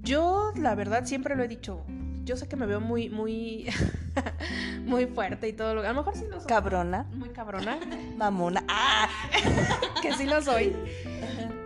[0.03, 1.85] Yo, la verdad, siempre lo he dicho.
[2.25, 3.67] Yo sé que me veo muy, muy,
[4.85, 6.47] muy fuerte y todo lo A lo mejor sí lo soy.
[6.47, 7.05] Cabrona.
[7.15, 7.79] Muy cabrona.
[8.17, 8.65] Mamona.
[8.69, 9.09] ¡Ah!
[10.03, 10.75] que sí lo soy.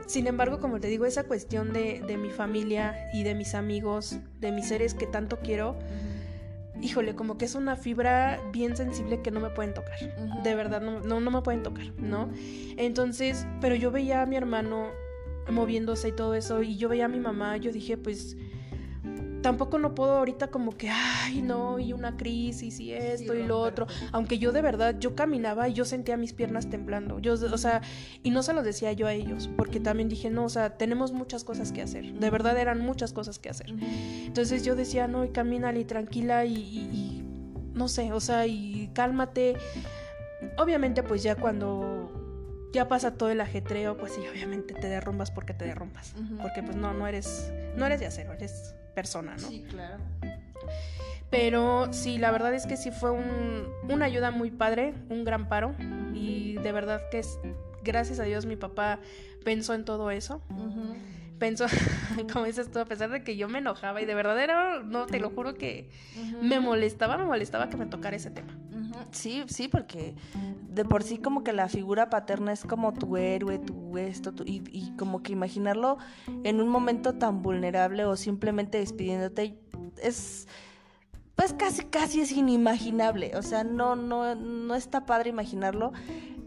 [0.07, 4.17] Sin embargo, como te digo, esa cuestión de, de, mi familia y de mis amigos,
[4.41, 5.79] de mis seres que tanto quiero,
[6.83, 9.99] híjole, como que es una fibra bien sensible que no me pueden tocar.
[10.43, 12.31] De verdad, no, no, no me pueden tocar, ¿no?
[12.77, 14.89] Entonces, pero yo veía a mi hermano
[15.51, 18.37] moviéndose y todo eso, y yo veía a mi mamá, yo dije, pues
[19.43, 23.59] tampoco no puedo ahorita como que, ay, no, y una crisis y esto y lo
[23.61, 23.87] otro.
[24.13, 27.19] Aunque yo de verdad, yo caminaba y yo sentía mis piernas temblando.
[27.19, 27.83] Yo, o sea,
[28.23, 31.13] y no se los decía yo a ellos, porque también dije, no, o sea, tenemos
[31.13, 32.13] muchas cosas que hacer.
[32.13, 33.71] De verdad eran muchas cosas que hacer.
[33.71, 37.25] Entonces yo decía, no, y camínale tranquila y, y
[37.75, 39.57] no sé, o sea, y cálmate.
[40.59, 42.11] Obviamente, pues ya cuando
[42.73, 46.15] ya pasa todo el ajetreo, pues sí, obviamente te derrumbas porque te derrumbas.
[46.41, 49.49] Porque pues no, no eres, no eres de acero, eres persona, ¿no?
[49.49, 49.97] Sí, claro.
[51.31, 55.49] Pero sí, la verdad es que sí fue un, una ayuda muy padre, un gran
[55.49, 55.75] paro.
[56.13, 57.39] Y de verdad que es,
[57.83, 58.99] gracias a Dios mi papá
[59.43, 60.43] pensó en todo eso.
[61.39, 61.65] Pensó,
[62.33, 65.07] como dices tú, a pesar de que yo me enojaba y de verdad era, no,
[65.07, 65.89] te lo juro que
[66.43, 68.55] me molestaba, me molestaba que me tocara ese tema.
[69.11, 70.15] Sí, sí, porque
[70.69, 74.63] de por sí como que la figura paterna es como tu héroe, tu esto, y,
[74.71, 75.99] y, como que imaginarlo
[76.45, 79.59] en un momento tan vulnerable o simplemente despidiéndote
[80.03, 80.47] es
[81.35, 85.93] pues casi casi es inimaginable, o sea, no no no está padre imaginarlo.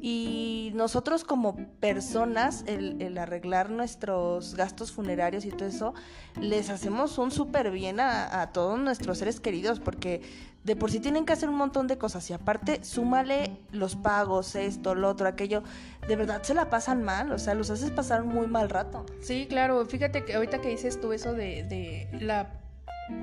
[0.05, 5.93] Y nosotros como personas, el, arreglar nuestros gastos funerarios y todo eso,
[6.41, 10.21] les hacemos un súper bien a, todos nuestros seres queridos, porque
[10.63, 14.55] de por sí tienen que hacer un montón de cosas y aparte súmale los pagos,
[14.55, 15.63] esto, lo otro, aquello,
[16.07, 19.05] de verdad se la pasan mal, o sea, los haces pasar un muy mal rato.
[19.21, 22.59] Sí, claro, fíjate que ahorita que dices tú eso de, de la...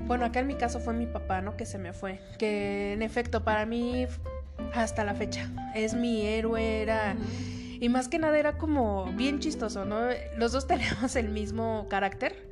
[0.05, 1.57] Bueno, acá en mi caso fue mi papá, ¿no?
[1.57, 2.21] Que se me fue.
[2.37, 4.05] Que en efecto, para mí
[4.73, 5.49] hasta la fecha.
[5.75, 7.15] Es mi héroe, era...
[7.79, 10.01] Y más que nada era como bien chistoso, ¿no?
[10.37, 12.51] Los dos tenemos el mismo carácter.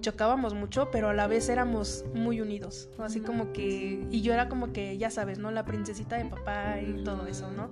[0.00, 2.88] Chocábamos mucho, pero a la vez éramos muy unidos.
[2.98, 4.06] Así como que.
[4.10, 5.50] Y yo era como que, ya sabes, ¿no?
[5.50, 7.70] La princesita de papá y todo eso, ¿no?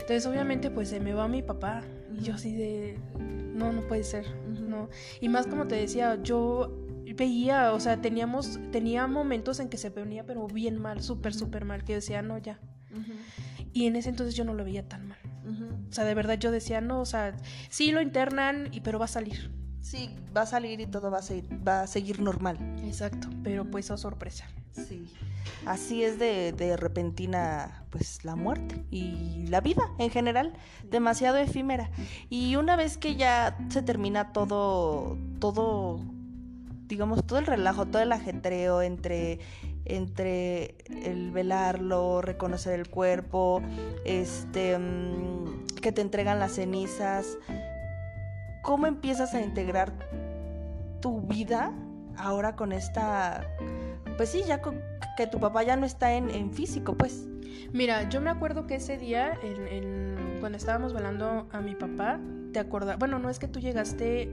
[0.00, 1.82] Entonces, obviamente, pues se me va mi papá.
[2.16, 2.98] Y yo así de.
[3.18, 4.26] No, no puede ser.
[4.46, 4.88] No.
[5.20, 6.78] Y más como te decía, yo
[7.16, 8.60] veía, o sea, teníamos.
[8.70, 11.84] Tenía momentos en que se venía, pero bien mal, súper, súper mal.
[11.84, 12.60] Que decía, no, ya.
[13.72, 15.18] Y en ese entonces yo no lo veía tan mal.
[15.88, 17.36] O sea, de verdad yo decía, no, o sea,
[17.68, 19.50] sí lo internan, y, pero va a salir.
[19.82, 22.56] Sí, va a salir y todo va a seguir, va a seguir normal.
[22.84, 24.46] Exacto, pero pues oh sorpresa.
[24.72, 25.06] Sí.
[25.66, 30.54] Así es de, de repentina, pues la muerte y la vida en general,
[30.88, 31.90] demasiado efímera.
[32.30, 36.00] Y una vez que ya se termina todo, todo,
[36.86, 39.40] digamos, todo el relajo, todo el ajetreo entre
[39.84, 43.62] entre el velarlo, reconocer el cuerpo,
[44.04, 47.38] este, mm, que te entregan las cenizas.
[48.62, 49.92] ¿Cómo empiezas a integrar
[51.00, 51.72] tu vida
[52.16, 53.44] ahora con esta,
[54.16, 54.62] pues sí, ya
[55.16, 57.28] que tu papá ya no está en, físico, pues?
[57.72, 62.20] Mira, yo me acuerdo que ese día, en, cuando estábamos velando a mi papá,
[62.52, 64.30] te acuerdas, bueno, no es que tú llegaste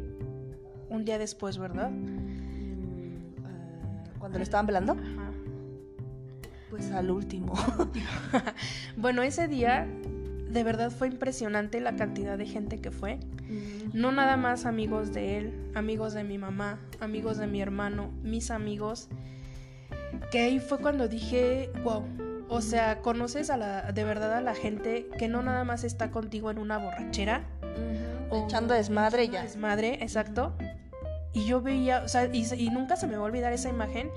[0.90, 1.90] un día después, ¿verdad?
[1.90, 3.00] Mm,
[4.20, 4.96] ¿Cuando lo estaban velando?
[6.70, 7.54] Pues al último.
[8.98, 9.88] bueno, ese día
[10.50, 13.20] de verdad fue impresionante la cantidad de gente que fue.
[13.94, 18.52] No nada más amigos de él, amigos de mi mamá, amigos de mi hermano, mis
[18.52, 19.10] amigos.
[20.32, 22.04] Que ahí fue cuando dije, wow.
[22.48, 26.10] O sea, conoces a la, de verdad a la gente que no nada más está
[26.10, 27.44] contigo en una borrachera.
[28.46, 29.44] echando desmadre ya.
[29.44, 30.56] Desmadre, exacto.
[31.32, 34.10] Y yo veía, o sea, y, y nunca se me va a olvidar esa imagen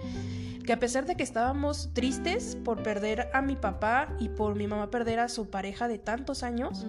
[0.65, 4.67] que a pesar de que estábamos tristes por perder a mi papá y por mi
[4.67, 6.87] mamá perder a su pareja de tantos años,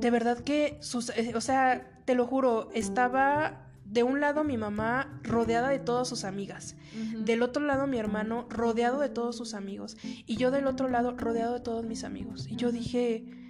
[0.00, 4.56] de verdad que, sus, eh, o sea, te lo juro, estaba de un lado mi
[4.56, 6.74] mamá rodeada de todas sus amigas,
[7.18, 11.14] del otro lado mi hermano rodeado de todos sus amigos y yo del otro lado
[11.16, 12.46] rodeado de todos mis amigos.
[12.48, 13.43] Y yo dije,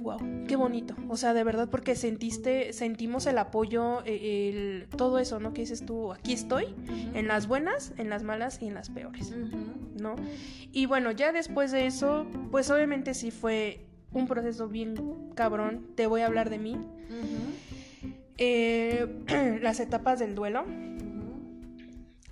[0.00, 0.94] wow, qué bonito.
[1.08, 5.52] O sea, de verdad, porque sentiste, sentimos el apoyo, e, el, todo eso, ¿no?
[5.52, 6.74] Que dices tú, aquí estoy,
[7.14, 9.34] en las buenas, en las malas y en las peores,
[10.00, 10.16] ¿no?
[10.72, 14.96] Y bueno, ya después de eso, pues obviamente sí fue un proceso bien
[15.34, 15.88] cabrón.
[15.94, 16.78] Te voy a hablar de mí.
[18.38, 19.06] Eh,
[19.62, 20.64] las etapas del duelo.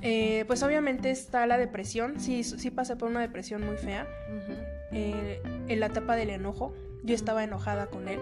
[0.01, 2.21] Eh, pues obviamente está la depresión.
[2.21, 4.07] Sí, sí pasé por una depresión muy fea.
[4.93, 8.19] Eh, en la etapa del enojo yo estaba enojada con él.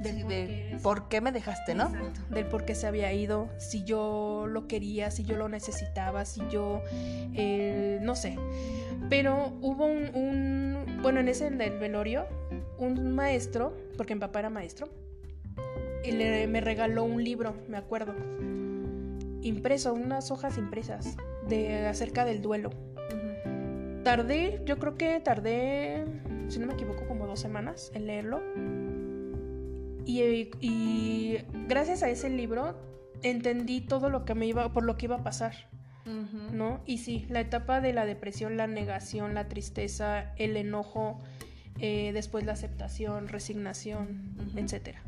[0.00, 1.90] Del por, qué me dejaste, ¿no?
[2.30, 6.42] Del por qué se había ido, si yo lo quería, si yo lo necesitaba, si
[6.50, 8.36] yo, eh, no sé.
[9.08, 12.26] Pero hubo un, bueno, en ese del velorio,
[12.78, 14.88] un maestro, porque mi papá era maestro,
[16.04, 18.14] y le, me regaló un libro, me acuerdo,
[19.40, 21.16] impreso, unas hojas impresas,
[21.48, 22.70] de acerca del duelo.
[24.04, 26.04] Tardé, yo creo que tardé
[26.48, 28.42] si no me equivoco, como dos semanas en leerlo.
[30.06, 32.76] Y, gracias a ese libro
[33.22, 35.68] entendí todo lo que me iba, por lo que iba a pasar.
[36.52, 36.82] ¿No?
[36.84, 41.18] Y sí, la etapa de la depresión, la negación, la tristeza, el enojo,
[41.80, 45.02] eh, después la aceptación, resignación, etcétera.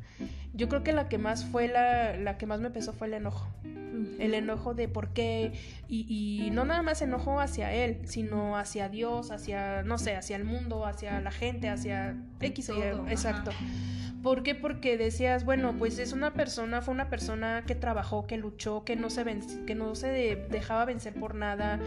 [0.56, 3.14] Yo creo que la que más fue la, la que más me pesó fue el
[3.14, 3.48] enojo
[4.18, 5.52] el enojo de por qué,
[5.88, 10.44] y, no nada más enojo hacia él, sino hacia Dios, hacia, no sé, hacia el
[10.44, 13.50] mundo, hacia la gente, hacia X o Y, exacto.
[14.22, 14.54] ¿Por qué?
[14.54, 18.96] Porque decías, bueno, pues es una persona, fue una persona que trabajó, que luchó, que
[18.96, 19.24] no se,
[19.66, 20.08] que no se
[20.50, 21.78] dejaba vencer por nada,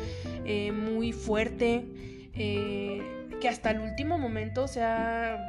[0.45, 1.85] eh, muy fuerte,
[2.33, 3.01] eh,
[3.41, 5.45] que hasta el último momento, o sea,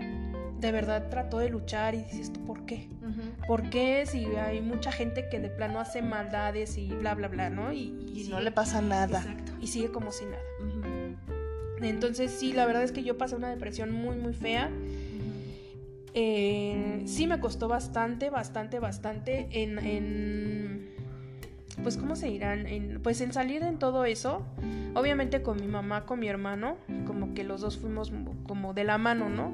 [0.60, 2.88] de verdad trató de luchar y dices, ¿tú por qué?
[3.46, 7.50] ¿Por qué si hay mucha gente que de plano hace maldades y bla, bla, bla,
[7.50, 7.72] ¿no?
[7.72, 9.18] Y, no le pasa nada.
[9.18, 9.52] Exacto.
[9.60, 10.42] Y sigue como si nada.
[11.80, 14.70] Entonces sí, la verdad es que yo pasé una depresión muy, muy fea.
[16.12, 20.90] Eh, sí me costó bastante, bastante, bastante en,
[21.82, 24.44] pues cómo se dirán, en, pues en salir en todo eso.
[24.94, 28.12] Obviamente con mi mamá, con mi hermano, como que los dos fuimos
[28.46, 29.52] como de la mano, ¿no?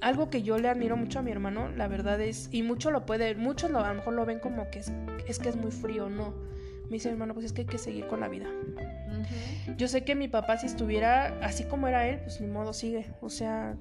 [0.00, 3.06] Algo que yo le admiro mucho a mi hermano, la verdad es, y mucho lo
[3.06, 4.92] puede, muchos lo, a lo mejor lo ven como que es,
[5.26, 6.34] es que es muy frío, no.
[6.84, 8.46] Me dice mi hermano, pues es que hay que seguir con la vida.
[9.76, 13.06] Yo sé que mi papá si estuviera así como era él, pues ni modo, sigue,
[13.20, 13.76] o sea,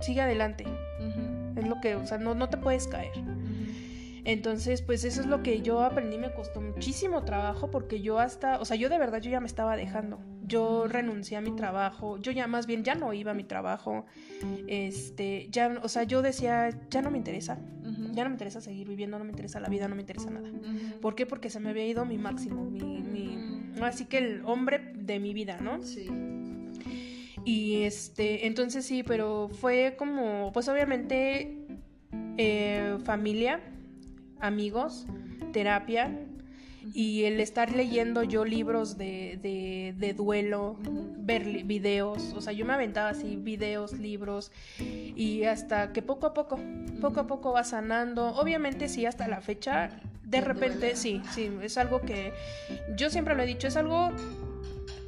[0.00, 0.64] sigue adelante.
[1.56, 3.12] Es lo que, o sea, no, no te puedes caer.
[4.24, 8.58] Entonces, pues eso es lo que yo aprendí, me costó muchísimo trabajo porque yo hasta,
[8.60, 10.18] o sea, yo de verdad yo ya me estaba dejando.
[10.46, 14.06] Yo renuncié a mi trabajo, yo ya más bien ya no iba a mi trabajo.
[14.66, 17.58] Este, ya, o sea, yo decía, ya no me interesa.
[18.12, 20.50] Ya no me interesa seguir viviendo, no me interesa la vida, no me interesa nada.
[21.00, 21.26] ¿Por qué?
[21.26, 25.34] Porque se me había ido mi máximo, mi, mi así que el hombre de mi
[25.34, 25.82] vida, ¿no?
[25.82, 26.08] Sí.
[27.44, 31.58] Y este, entonces sí, pero fue como, pues obviamente,
[32.38, 33.60] eh, familia
[34.40, 35.06] amigos,
[35.52, 36.18] terapia
[36.92, 40.76] y el estar leyendo yo libros de, de, duelo,
[41.18, 46.34] ver videos, o sea, yo me aventaba así videos, libros y hasta que poco a
[46.34, 46.58] poco,
[47.00, 48.28] poco a poco va sanando.
[48.28, 52.32] Obviamente sí, hasta la fecha, de repente sí, sí, es algo que
[52.96, 54.10] yo siempre lo he dicho, es algo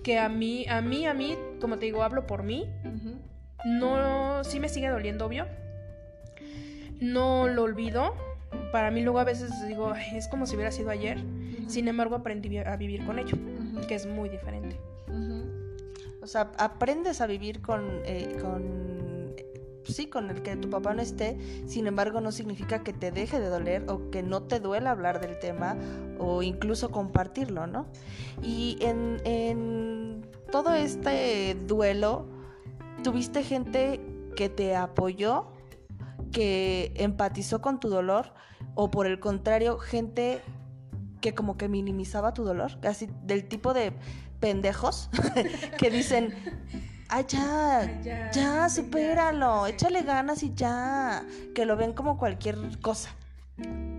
[0.03, 2.67] que a mí, a mí, a mí, como te digo, hablo por mí,
[3.64, 5.47] no, sí me sigue doliendo, obvio.
[7.01, 8.14] No lo olvido,
[8.73, 11.19] para mí luego a veces digo, es como si hubiera sido ayer.
[11.68, 13.37] Sin embargo, aprendí a vivir con ello,
[13.87, 14.81] que es muy diferente.
[16.20, 19.35] O sea, aprendes a vivir con, eh, con,
[19.85, 21.38] sí, con el que tu papá no esté.
[21.66, 25.20] Sin embargo, no significa que te deje de doler o que no te duela hablar
[25.20, 25.76] del tema
[26.18, 27.87] o incluso compartirlo, ¿no?
[28.42, 32.26] Y en, en todo este duelo,
[33.02, 34.00] ¿tuviste gente
[34.37, 35.46] que te apoyó?
[36.33, 38.33] que empatizó con tu dolor
[38.74, 40.40] o por el contrario, gente
[41.20, 43.92] que como que minimizaba tu dolor, casi del tipo de
[44.40, 45.11] pendejos
[45.78, 46.35] que dicen,
[47.09, 53.11] ay ya, ya, ya, supéralo, échale ganas y ya, que lo ven como cualquier cosa.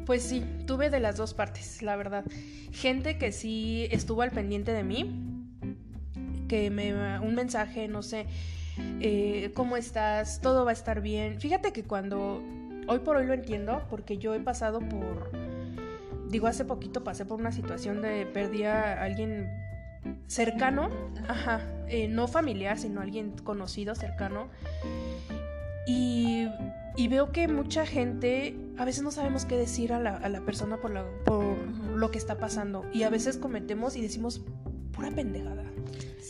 [0.05, 2.23] Pues sí, tuve de las dos partes, la verdad.
[2.71, 5.45] Gente que sí estuvo al pendiente de mí,
[6.47, 8.25] que me un mensaje, no sé,
[9.01, 10.41] eh, ¿cómo estás?
[10.41, 11.39] Todo va a estar bien.
[11.39, 12.41] Fíjate que cuando,
[12.87, 15.31] hoy por hoy lo entiendo, porque yo he pasado por,
[16.29, 19.49] digo, hace poquito pasé por una situación de perdí a alguien
[20.27, 20.89] cercano,
[21.27, 24.49] ajá, eh, no familiar, sino alguien conocido, cercano.
[25.87, 26.47] Y,
[26.95, 30.41] y, veo que mucha gente, a veces no sabemos qué decir a la, a la
[30.41, 31.57] persona por, la, por
[31.95, 32.85] lo que está pasando.
[32.93, 34.41] Y a veces cometemos y decimos
[34.91, 35.63] pura pendejada.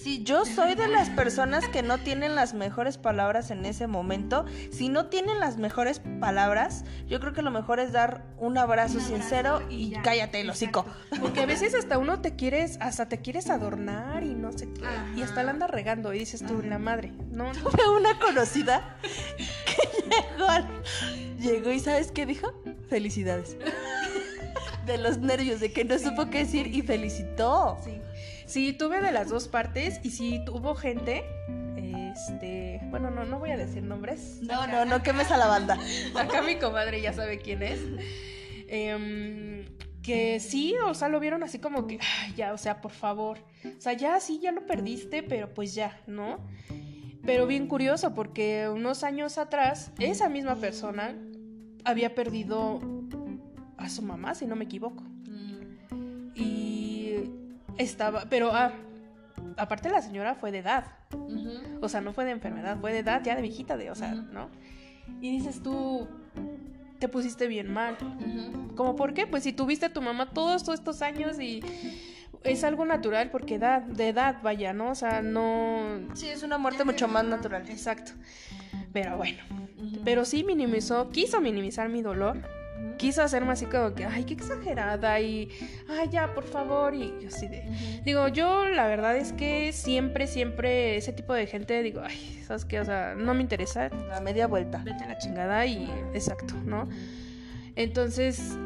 [0.01, 4.45] Sí, yo soy de las personas que no tienen las mejores palabras en ese momento.
[4.71, 9.01] Si no tienen las mejores palabras, yo creo que lo mejor es dar un abrazo
[9.01, 10.85] sincero y, cállate el hocico.
[11.19, 14.81] Porque a veces hasta uno te quieres, hasta te quieres adornar y no sé qué.
[15.17, 17.11] Y hasta la anda regando y dices tú, la madre.
[17.29, 20.69] No, Tuve una conocida que llegó,
[21.39, 22.53] llegó y ¿sabes qué dijo?
[22.87, 23.57] Felicidades.
[24.85, 27.77] De los nervios, de que no supo qué decir y felicitó.
[27.83, 28.01] Sí.
[28.49, 31.23] Sí, tuve de las dos partes y sí tuvo gente.
[31.77, 34.39] Este, bueno, no, no voy a decir nombres.
[34.41, 35.77] No, no, no quemes a la banda.
[36.15, 37.79] Acá mi comadre ya sabe quién es.
[38.67, 39.65] Em,
[40.01, 41.99] que sí, o sea, lo vieron así como que,
[42.35, 43.37] ya, o sea, por favor.
[43.63, 46.39] O sea, ya sí, ya lo perdiste, pero pues ya, ¿no?
[47.23, 51.15] Pero bien curioso, porque unos años atrás, esa misma persona
[51.85, 52.79] había perdido
[53.77, 55.03] a su mamá, si no me equivoco.
[55.03, 56.31] Mm.
[56.33, 56.98] Y
[57.77, 58.73] estaba, pero ah,
[59.57, 60.85] aparte la señora fue de edad.
[61.81, 64.13] O sea, no fue de enfermedad, fue de edad ya de viejita, de, o sea,
[64.13, 64.49] ¿no?
[65.21, 66.07] Y dices tú,
[66.99, 67.97] te pusiste bien mal.
[68.75, 69.27] ¿Cómo por qué?
[69.27, 71.61] Pues si tuviste a tu mamá todos, estos años y
[72.43, 74.91] es algo natural porque edad, de edad, vaya, ¿no?
[74.91, 75.99] O sea, no...
[76.13, 77.69] Sí, es una muerte mucho más natural.
[77.69, 78.11] Exacto.
[78.93, 79.39] Pero bueno,
[80.03, 82.41] pero sí minimizó, quiso minimizar mi dolor
[82.97, 85.49] quiso hacerme así como que, ay, qué exagerada y,
[85.87, 87.63] ay, ya, por favor, y yo así de...
[88.03, 92.65] Digo, yo la verdad es que siempre, siempre ese tipo de gente, digo, ay, ¿sabes
[92.65, 92.79] qué?
[92.79, 93.89] O sea, no me interesa.
[94.09, 94.81] La media vuelta.
[94.83, 96.89] Vete a la chingada y exacto, ¿no?
[97.75, 98.57] Entonces,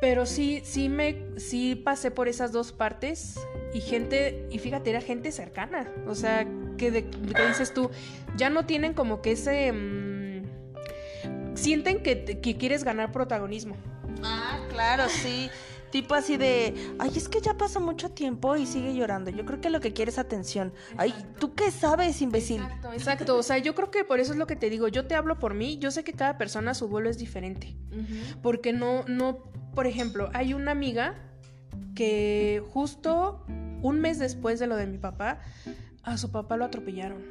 [0.00, 3.40] pero sí, sí me, sí pasé por esas dos partes
[3.74, 6.46] y gente, y fíjate, era gente cercana, o sea,
[6.78, 7.90] que, de, que dices tú,
[8.36, 9.72] ya no tienen como que ese...
[9.72, 10.15] mm,
[11.56, 13.76] sienten que, que quieres ganar protagonismo.
[14.22, 15.50] Ah, claro, sí.
[15.90, 19.30] Tipo así de, ay, es que ya pasó mucho tiempo y sigue llorando.
[19.30, 20.72] Yo creo que lo que quiere es atención.
[20.96, 22.60] Ay, ¿tú qué sabes, imbécil?
[22.60, 23.36] Exacto, exacto.
[23.36, 24.88] O sea, yo creo que por eso es lo que te digo.
[24.88, 25.78] Yo te hablo por mí.
[25.78, 27.76] Yo sé que cada persona su vuelo es diferente.
[28.42, 29.44] Porque no, no,
[29.74, 31.14] por ejemplo, hay una amiga
[31.94, 33.44] que justo
[33.80, 35.40] un mes después de lo de mi papá,
[36.02, 37.24] a su papá lo atropellaron.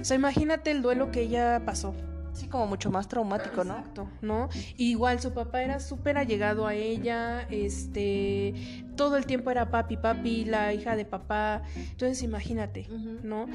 [0.00, 1.94] O sea, imagínate el duelo que ella pasó.
[2.34, 3.76] Sí, como mucho más traumático, ¿no?
[3.76, 4.48] Exacto, ¿no?
[4.76, 8.54] Igual su papá era súper allegado a ella, este,
[8.96, 11.62] todo el tiempo era papi, papi, la hija de papá.
[11.76, 12.88] Entonces imagínate,
[13.22, 13.46] ¿no?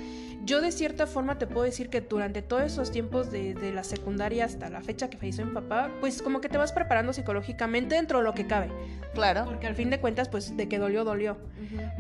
[0.45, 3.83] Yo de cierta forma te puedo decir que durante todos esos tiempos de, de la
[3.83, 7.95] secundaria hasta la fecha que falleció mi papá, pues como que te vas preparando psicológicamente
[7.95, 8.69] dentro de lo que cabe.
[9.13, 9.43] Claro.
[9.45, 11.37] Porque al fin de cuentas, pues de que dolió, dolió.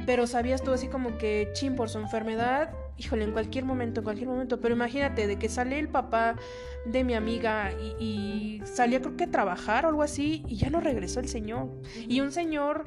[0.05, 4.03] Pero sabías tú así como que, chin, por su enfermedad, híjole, en cualquier momento, en
[4.03, 4.59] cualquier momento.
[4.59, 6.35] Pero imagínate, de que sale el papá
[6.85, 10.69] de mi amiga y, y salía creo que a trabajar o algo así y ya
[10.69, 11.69] no regresó el señor.
[12.07, 12.85] Y un señor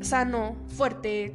[0.00, 1.34] sano, fuerte,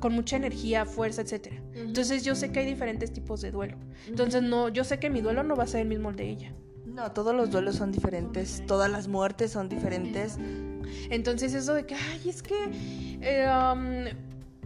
[0.00, 1.56] con mucha energía, fuerza, etcétera.
[1.74, 3.76] Entonces yo sé que hay diferentes tipos de duelo.
[4.06, 6.28] Entonces no, yo sé que mi duelo no va a ser el mismo el de
[6.28, 6.52] ella.
[6.84, 10.38] No, todos los duelos son diferentes, todas las muertes son diferentes.
[11.10, 12.70] Entonces eso de que, ay, es que,
[13.20, 14.06] eh, um,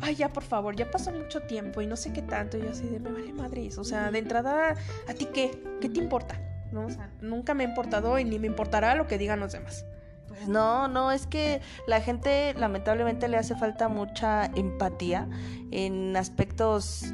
[0.01, 2.71] ay, ya por favor, ya pasó mucho tiempo y no sé qué tanto, y yo
[2.71, 4.77] así de, me vale madres, o sea, de entrada,
[5.09, 5.63] ¿a ti qué?
[5.81, 6.41] ¿Qué te importa?
[6.73, 6.87] ¿No?
[6.87, 9.85] O sea, nunca me ha importado y ni me importará lo que digan los demás.
[10.29, 15.29] Pues no, no, es que la gente lamentablemente le hace falta mucha empatía
[15.73, 17.07] en aspectos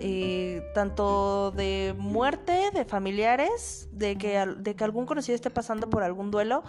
[0.00, 6.02] eh, tanto de muerte de familiares, de que, de que algún conocido esté pasando por
[6.02, 6.64] algún duelo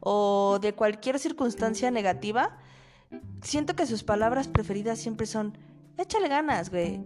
[0.00, 2.58] o de cualquier circunstancia negativa.
[3.42, 5.56] Siento que sus palabras preferidas siempre son,
[5.98, 7.00] échale ganas, güey.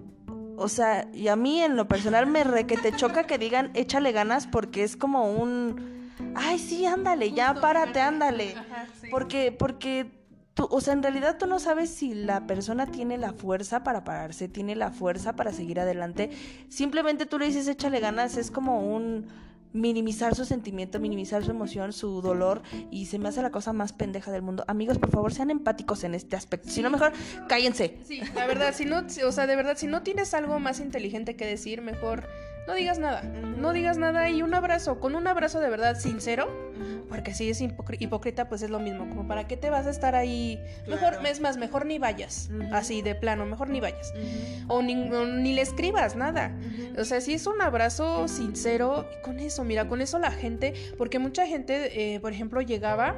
[0.56, 3.70] O sea, y a mí en lo personal me re que te choca que digan
[3.74, 8.54] échale ganas porque es como un, ay, sí, ándale, ya párate, ándale.
[9.10, 10.08] Porque, porque
[10.54, 14.04] tú, o sea, en realidad tú no sabes si la persona tiene la fuerza para
[14.04, 16.30] pararse, tiene la fuerza para seguir adelante.
[16.68, 19.26] Simplemente tú le dices échale ganas, es como un
[19.72, 23.92] minimizar su sentimiento, minimizar su emoción, su dolor y se me hace la cosa más
[23.92, 24.64] pendeja del mundo.
[24.66, 26.70] Amigos, por favor, sean empáticos en este aspecto.
[26.70, 27.12] Si no, mejor
[27.48, 27.98] cállense.
[28.04, 31.36] Sí, la verdad, si no, o sea, de verdad, si no tienes algo más inteligente
[31.36, 32.28] que decir, mejor
[32.66, 33.22] no digas nada.
[33.22, 36.48] No digas nada y un abrazo, con un abrazo de verdad sincero,
[37.08, 39.08] porque si es hipócrita, pues es lo mismo.
[39.08, 40.62] Como para qué te vas a estar ahí.
[40.86, 41.26] Mejor, Claro.
[41.26, 42.48] es más, mejor ni vayas.
[42.72, 44.12] Así de plano, mejor ni vayas.
[44.68, 46.52] O ni, o ni le escribas nada.
[46.98, 50.74] O sea, si es un abrazo sincero, y con eso, mira, con eso la gente,
[50.96, 53.16] porque mucha gente, eh, por ejemplo, llegaba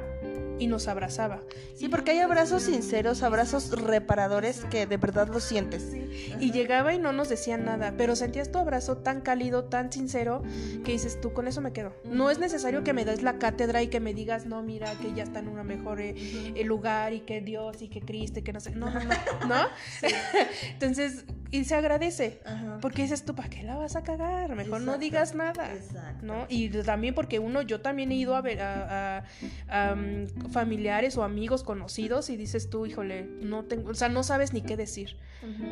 [0.59, 1.41] y nos abrazaba.
[1.75, 5.93] Sí, porque hay abrazos sinceros, abrazos reparadores que de verdad lo sientes.
[6.39, 10.43] Y llegaba y no nos decían nada, pero sentías tu abrazo tan cálido, tan sincero,
[10.83, 11.93] que dices tú, con eso me quedo.
[12.03, 15.13] No es necesario que me des la cátedra y que me digas, no, mira, que
[15.13, 16.15] ya está en un mejor eh,
[16.55, 18.71] eh, lugar y que Dios y que Cristo y que no sé.
[18.71, 19.47] No, no, no.
[19.47, 19.67] ¿No?
[20.73, 22.41] Entonces, y se agradece.
[22.81, 24.55] Porque dices tú, ¿para qué la vas a cagar?
[24.55, 25.73] Mejor no digas nada.
[25.73, 26.25] Exacto.
[26.25, 26.45] ¿no?
[26.49, 29.23] Y también porque uno, yo también he ido a ver a, a-
[29.69, 34.23] a, um, familiares o amigos conocidos y dices tú, híjole, no tengo, o sea, no
[34.23, 35.17] sabes ni qué decir.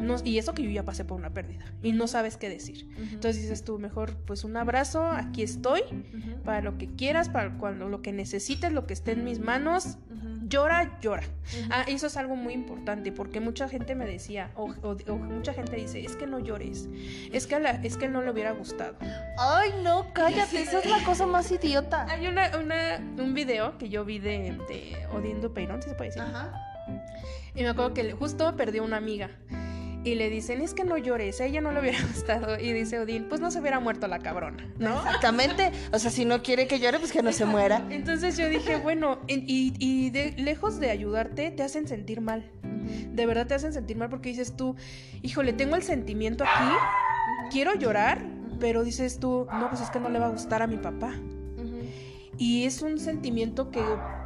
[0.01, 2.87] No- y eso que yo ya pasé por una pérdida y no sabes qué decir.
[2.97, 5.81] Entonces dices tú, mejor pues un abrazo, aquí estoy,
[6.45, 9.97] para lo que quieras, para cuando lo que necesites, lo que esté en mis manos.
[10.47, 11.23] Llora, llora.
[11.69, 15.53] Ah, eso es algo muy importante porque mucha gente me decía, o, o- o mucha
[15.53, 16.87] gente dice, es que no llores,
[17.31, 18.95] es que, a la- es que no le hubiera gustado.
[19.37, 22.05] Ay, no, cállate, esa es la cosa más idiota.
[22.09, 26.09] Hay una, una- un video que yo vi de, de Odín Dupeirón, si se puede
[26.09, 26.23] decir.
[26.23, 26.51] Ajá.
[27.55, 29.29] Y me acuerdo que justo perdió una amiga.
[30.03, 32.59] Y le dicen, es que no llores, a ella no le hubiera gustado.
[32.59, 34.95] Y dice Odín, pues no se hubiera muerto la cabrona, ¿no?
[34.97, 35.71] Exactamente.
[35.93, 37.85] O sea, si no quiere que llore, pues que no se muera.
[37.91, 42.49] Entonces yo dije, bueno, en- y, y de, lejos de ayudarte, te hacen sentir mal.
[43.11, 44.75] De verdad te hacen sentir mal porque dices tú,
[45.21, 46.73] híjole, tengo el sentimiento aquí,
[47.51, 48.25] quiero llorar,
[48.59, 51.13] pero dices tú, no, pues es que no le va a gustar a mi papá.
[52.37, 53.83] Y es un sentimiento que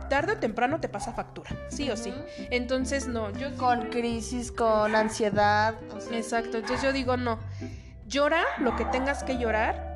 [0.10, 2.14] tarde o temprano te pasa factura, sí o sí.
[2.51, 3.56] Entonces, no, yo...
[3.58, 5.76] Con crisis, con ansiedad.
[5.93, 7.39] o sea, Exacto, entonces yo digo, no,
[8.08, 9.95] llora lo que tengas que llorar,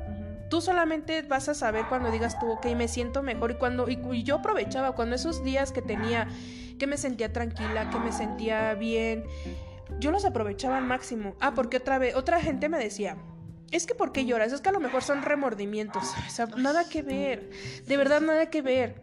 [0.50, 4.22] tú solamente vas a saber cuando digas tú, ok, me siento mejor y cuando, y,
[4.24, 6.28] yo aprovechaba cuando esos días que tenía,
[6.78, 9.24] que me sentía tranquila, que me sentía bien,
[9.98, 11.36] yo los aprovechaba al máximo.
[11.40, 13.16] Ah, porque otra vez, otra gente me decía,
[13.70, 14.52] es que ¿por qué lloras?
[14.52, 16.02] Es que a lo mejor son remordimientos.
[16.26, 17.50] O sea, nada que ver.
[17.86, 19.02] De verdad, nada que ver.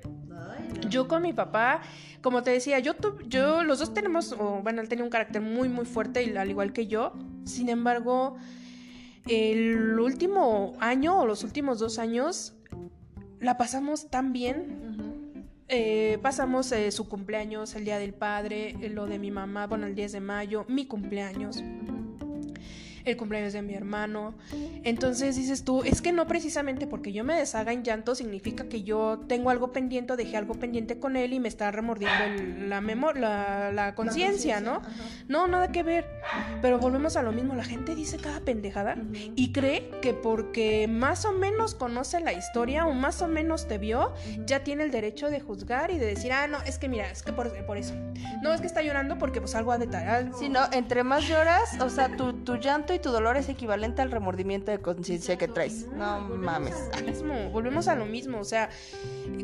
[0.89, 1.81] Yo con mi papá,
[2.21, 2.93] como te decía, yo,
[3.27, 6.87] yo los dos tenemos, bueno, él tenía un carácter muy, muy fuerte, al igual que
[6.87, 7.13] yo.
[7.45, 8.37] Sin embargo,
[9.27, 12.55] el último año o los últimos dos años
[13.39, 15.47] la pasamos tan bien.
[15.69, 19.95] Eh, pasamos eh, su cumpleaños, el día del padre, lo de mi mamá, bueno, el
[19.95, 21.61] 10 de mayo, mi cumpleaños
[23.07, 24.35] el cumpleaños de mi hermano.
[24.83, 28.83] Entonces dices tú, es que no precisamente porque yo me deshaga en llanto significa que
[28.83, 32.81] yo tengo algo pendiente o dejé algo pendiente con él y me está remordiendo la
[32.81, 34.81] memoria, la, conciencia, ¿no?
[35.27, 36.05] No, nada que ver.
[36.61, 38.97] Pero volvemos a lo mismo, la gente dice cada pendejada
[39.35, 43.77] y cree que porque más o menos conoce la historia o más o menos te
[43.77, 44.13] vio,
[44.45, 47.23] ya tiene el derecho de juzgar y de decir, ah, no, es que mira, es
[47.23, 47.47] que por,
[47.77, 47.93] eso.
[48.41, 50.37] No, es que está llorando porque pues algo ha de algo...
[50.37, 54.11] Sí, no, entre más lloras, o sea, tu, tu llanto tu dolor es equivalente al
[54.11, 55.87] remordimiento de conciencia que traes.
[55.87, 56.75] No mames.
[57.05, 58.39] mismo, volvemos a lo mismo.
[58.39, 58.69] O sea,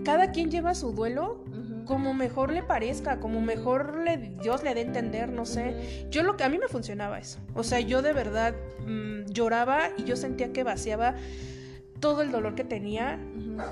[0.03, 1.43] cada quien lleva su duelo
[1.85, 6.07] como mejor le parezca, como mejor le, Dios le dé a entender, no sé.
[6.09, 7.39] Yo lo que a mí me funcionaba eso.
[7.55, 11.15] O sea, yo de verdad mm, lloraba y yo sentía que vaciaba
[11.99, 13.17] todo el dolor que tenía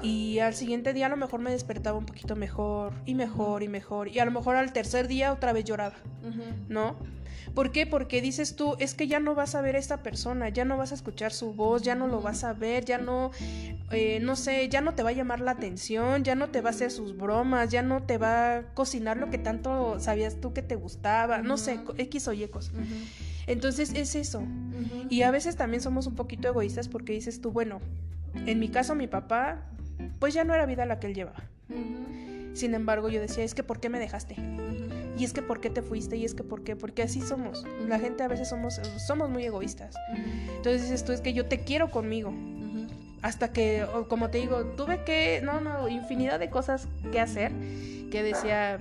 [0.02, 3.68] y al siguiente día a lo mejor me despertaba un poquito mejor y mejor y
[3.68, 5.96] mejor y a lo mejor al tercer día otra vez lloraba,
[6.70, 6.96] ¿no?
[7.54, 7.86] ¿Por qué?
[7.86, 10.78] Porque dices tú, es que ya no vas a ver a esta persona, ya no
[10.78, 13.32] vas a escuchar su voz, ya no lo vas a ver, ya no,
[13.92, 16.70] eh, no sé, ya no te va a llamar la atención, ya no te va
[16.70, 20.54] a hacer sus bromas, ya no te va a cocinar lo que tanto sabías tú
[20.54, 22.50] que te gustaba, no sé, X o Y
[23.48, 24.44] Entonces es eso.
[25.10, 27.82] Y a veces también somos un poquito egoístas porque dices tú, bueno,
[28.34, 29.66] en mi caso mi papá,
[30.20, 31.44] pues ya no era vida la que él llevaba.
[32.54, 34.36] Sin embargo, yo decía, es que ¿por qué me dejaste?
[35.18, 36.16] Y es que ¿por qué te fuiste?
[36.16, 36.76] Y es que ¿por qué?
[36.76, 37.66] Porque así somos.
[37.88, 39.95] La gente a veces somos, somos muy egoístas.
[40.55, 42.34] Entonces dices tú, es que yo te quiero conmigo.
[43.22, 47.51] Hasta que, como te digo, tuve que, no, no, infinidad de cosas que hacer,
[48.09, 48.80] que decía,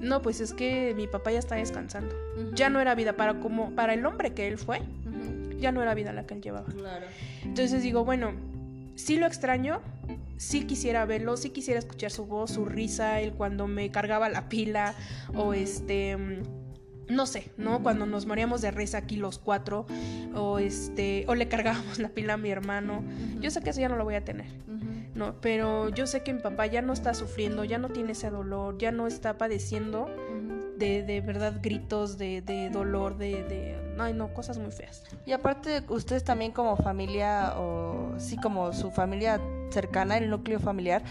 [0.00, 2.14] no, pues es que mi papá ya está descansando.
[2.54, 4.82] Ya no era vida para como para el hombre que él fue.
[5.58, 6.66] Ya no era vida la que él llevaba.
[7.44, 8.32] Entonces digo, bueno,
[8.98, 9.80] sí lo extraño,
[10.36, 14.48] sí quisiera verlo, sí quisiera escuchar su voz, su risa, el cuando me cargaba la
[14.48, 14.94] pila
[15.34, 16.42] o este
[17.08, 17.82] no sé, ¿no?
[17.82, 19.86] Cuando nos moríamos de risa aquí los cuatro,
[20.34, 23.02] o este, o le cargábamos la pila a mi hermano.
[23.40, 24.46] Yo sé que eso ya no lo voy a tener,
[25.14, 25.40] ¿no?
[25.40, 28.76] Pero yo sé que mi papá ya no está sufriendo, ya no tiene ese dolor,
[28.76, 30.10] ya no está padeciendo
[30.78, 35.04] de, de verdad gritos de, de dolor, de, de ay no, cosas muy feas.
[35.26, 41.02] Y aparte, ustedes también como familia, o sí, como su familia cercana, el núcleo familiar,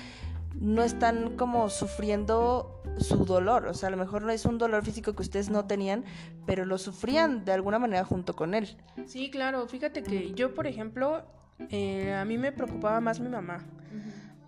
[0.59, 3.67] no están como sufriendo su dolor.
[3.67, 6.03] O sea, a lo mejor no es un dolor físico que ustedes no tenían,
[6.45, 8.75] pero lo sufrían de alguna manera junto con él.
[9.05, 9.67] Sí, claro.
[9.67, 11.23] Fíjate que yo, por ejemplo,
[11.69, 13.59] eh, a mí me preocupaba más mi mamá.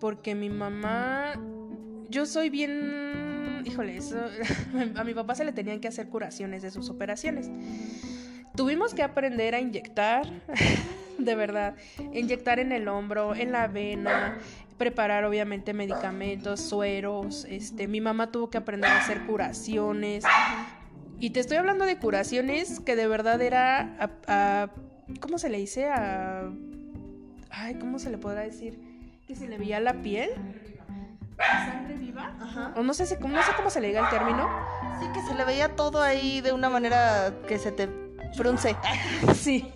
[0.00, 1.34] Porque mi mamá,
[2.08, 3.29] yo soy bien,
[3.64, 4.16] híjole, eso,
[4.96, 7.50] a mi papá se le tenían que hacer curaciones de sus operaciones.
[8.56, 10.26] Tuvimos que aprender a inyectar,
[11.18, 11.74] de verdad,
[12.12, 14.38] inyectar en el hombro, en la vena,
[14.76, 20.24] preparar obviamente medicamentos, sueros, este, mi mamá tuvo que aprender a hacer curaciones.
[21.18, 24.80] Y te estoy hablando de curaciones que de verdad era
[25.20, 25.86] ¿cómo se le dice?
[25.86, 26.50] A
[27.50, 28.78] ay, ¿cómo se le podrá decir?
[29.26, 30.30] Que se le veía la piel.
[31.40, 32.32] ¿Sangre viva?
[32.40, 32.72] Ajá.
[32.76, 34.48] O no sé, si, no sé cómo se le diga el término.
[35.00, 37.88] Sí, que se le veía todo ahí de una manera que se te
[38.36, 38.76] frunce.
[39.34, 39.72] sí.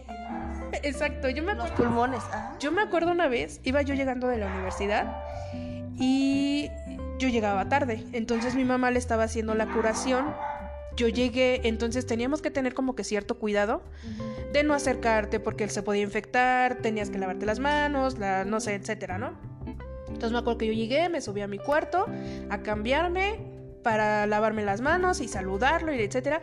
[0.83, 2.23] Exacto, yo me Los pulmones.
[2.59, 5.23] Yo me acuerdo una vez, iba yo llegando de la universidad
[5.97, 6.71] y
[7.19, 8.05] yo llegaba tarde.
[8.13, 10.35] Entonces mi mamá le estaba haciendo la curación.
[10.97, 13.83] Yo llegué, entonces teníamos que tener como que cierto cuidado
[14.53, 18.61] de no acercarte porque él se podía infectar, tenías que lavarte las manos, la, no
[18.61, 19.33] sé, etcétera, ¿no?
[20.15, 22.07] Entonces me acuerdo que yo llegué, me subí a mi cuarto
[22.49, 23.39] a cambiarme
[23.83, 26.41] para lavarme las manos y saludarlo y etcétera.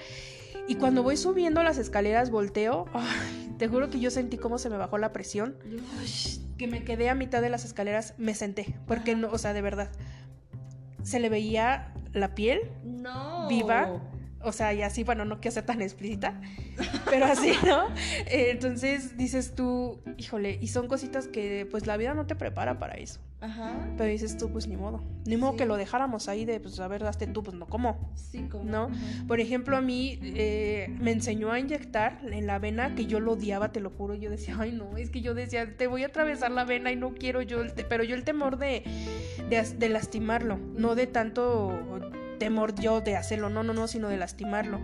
[0.68, 2.86] Y cuando voy subiendo las escaleras volteo,
[3.58, 5.56] te juro que yo sentí cómo se me bajó la presión,
[6.58, 9.62] que me quedé a mitad de las escaleras, me senté, porque no, o sea, de
[9.62, 9.90] verdad,
[11.02, 12.62] se le veía la piel
[13.50, 14.02] viva.
[14.44, 16.42] O sea, y así, bueno, no quiero ser tan explícita,
[17.10, 17.84] pero así, ¿no?
[18.26, 22.96] entonces dices tú, híjole, y son cositas que pues la vida no te prepara para
[22.96, 23.20] eso.
[23.42, 23.74] Ajá.
[23.98, 25.02] Pero dices tú, pues ni modo.
[25.26, 25.58] Ni modo Sí.
[25.58, 28.12] que lo dejáramos ahí de, pues a ver, hazte tú, pues no, ¿cómo?
[28.16, 28.64] Sí, como.
[28.66, 28.90] ¿No?
[29.28, 33.34] Por ejemplo, a mí eh, me enseñó a inyectar en la vena que yo lo
[33.34, 34.14] odiaba, te lo juro.
[34.14, 36.96] Yo decía, ay no, es que yo decía, te voy a atravesar la vena y
[36.96, 38.84] no quiero yo, el te- pero yo el temor de,
[39.50, 41.80] de lastimarlo, no de tanto
[42.40, 44.80] temor yo de hacerlo, no, no, no, sino de lastimarlo.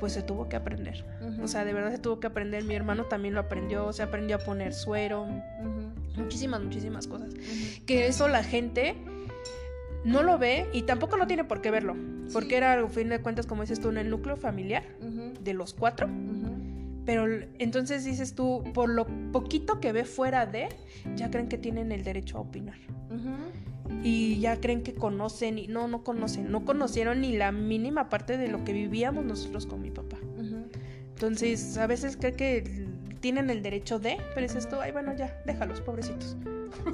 [0.00, 1.04] Pues se tuvo que aprender.
[1.42, 2.62] O sea, de verdad se tuvo que aprender.
[2.64, 5.26] Mi hermano también lo aprendió, se aprendió a poner suero,
[6.16, 7.32] muchísimas, muchísimas cosas.
[7.86, 8.94] Que eso la gente
[10.04, 11.96] no lo ve y tampoco no tiene por qué verlo.
[12.32, 12.54] Porque Sí.
[12.56, 14.82] era, al fin de cuentas, como dices tú, en el núcleo familiar
[15.42, 16.08] de los cuatro.
[17.04, 20.68] Pero l- entonces dices tú, por lo poquito que ve fuera de,
[21.14, 22.76] ya creen que tienen el derecho a opinar.
[24.02, 26.50] Y ya creen que conocen y no, no conocen.
[26.50, 30.16] No conocieron ni la mínima parte de lo que vivíamos nosotros con mi papá.
[31.14, 32.86] Entonces, a veces creen que
[33.20, 36.36] tienen el derecho de, pero dices tú, ay, bueno, ya, déjalos, pobrecitos.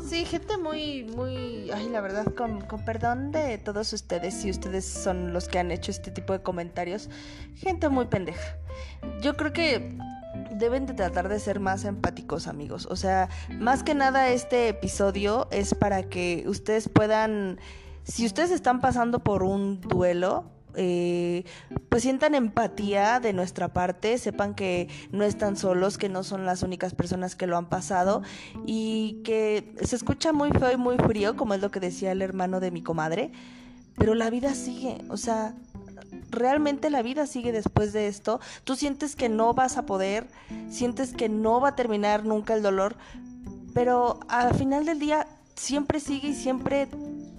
[0.06, 4.84] Sí, gente muy, muy, ay, la verdad, con, con perdón de todos ustedes, si ustedes
[4.84, 7.10] son los que han hecho este tipo de comentarios,
[7.56, 8.56] gente muy pendeja.
[9.20, 9.96] Yo creo que
[10.54, 12.86] deben de tratar de ser más empáticos, amigos.
[12.90, 17.58] O sea, más que nada este episodio es para que ustedes puedan,
[18.04, 20.44] si ustedes están pasando por un duelo,
[20.76, 21.44] eh,
[21.88, 26.62] pues sientan empatía de nuestra parte, sepan que no están solos, que no son las
[26.62, 28.22] únicas personas que lo han pasado
[28.66, 32.22] y que se escucha muy feo y muy frío, como es lo que decía el
[32.22, 33.32] hermano de mi comadre,
[33.96, 35.54] pero la vida sigue, o sea,
[36.30, 38.40] realmente la vida sigue después de esto.
[38.64, 40.28] Tú sientes que no vas a poder,
[40.70, 42.96] sientes que no va a terminar nunca el dolor,
[43.74, 46.88] pero al final del día siempre sigue y siempre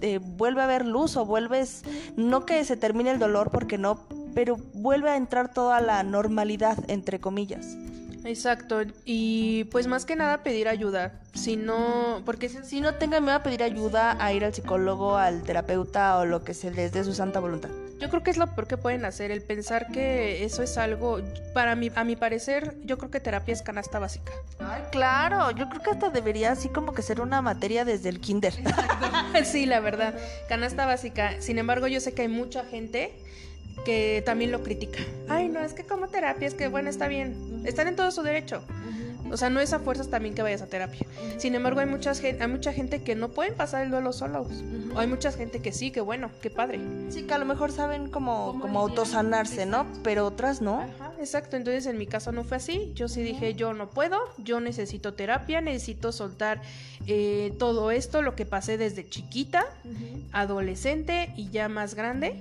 [0.00, 1.82] eh, vuelve a haber luz o vuelves,
[2.16, 4.00] no que se termine el dolor porque no,
[4.34, 7.76] pero vuelve a entrar toda la normalidad, entre comillas.
[8.24, 13.36] Exacto, y pues más que nada pedir ayuda, si no, porque si- no tengan miedo
[13.36, 17.04] a pedir ayuda, a ir al psicólogo, al terapeuta o lo que se les dé
[17.04, 17.68] su santa voluntad.
[18.00, 21.20] yo creo que es lo peor que pueden hacer, el pensar que eso es algo,
[21.54, 24.32] para mí, a mi parecer, yo creo que terapia es canasta básica.
[24.58, 28.20] Ay, claro, yo creo que hasta debería así como que ser una materia desde el
[28.20, 28.52] kinder.
[29.44, 30.14] sí, la verdad,
[30.48, 31.40] canasta básica.
[31.40, 33.12] Sin embargo, yo sé que hay mucha gente
[33.86, 34.98] que también lo critica.
[35.28, 38.22] Ay, no, es que como terapia, es que bueno, está bien, están en todo su
[38.22, 38.62] derecho.
[39.30, 41.06] O sea, no es a fuerzas también que vayas a terapia.
[41.38, 44.48] Sin embargo, hay, muchas, hay mucha gente que no pueden pasar el duelo solos.
[44.94, 46.80] O hay mucha gente que sí, que bueno, qué padre.
[47.10, 49.86] Sí, que a lo mejor saben como, ¿Cómo como autosanarse, ¿no?
[50.02, 50.80] Pero otras no.
[50.80, 51.56] Ajá, exacto.
[51.56, 52.92] Entonces, en mi caso no fue así.
[52.94, 56.60] Yo sí dije, yo no puedo, yo necesito terapia, necesito soltar
[57.06, 59.64] eh, todo esto, lo que pasé desde chiquita,
[60.32, 62.34] adolescente y ya más grande,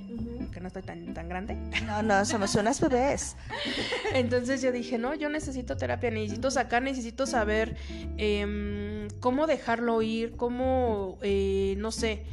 [0.53, 1.55] que no estoy tan, tan grande.
[1.85, 3.35] No, no, somos unas bebés.
[4.13, 7.75] Entonces yo dije, no, yo necesito terapia, necesito sacar, necesito saber
[8.17, 12.23] em, cómo dejarlo ir, cómo, eh, no sé,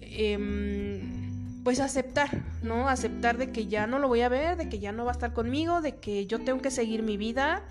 [0.00, 2.30] em, pues aceptar,
[2.62, 2.88] ¿no?
[2.88, 5.12] Aceptar de que ya no lo voy a ver, de que ya no va a
[5.12, 7.62] estar conmigo, de que yo tengo que seguir mi vida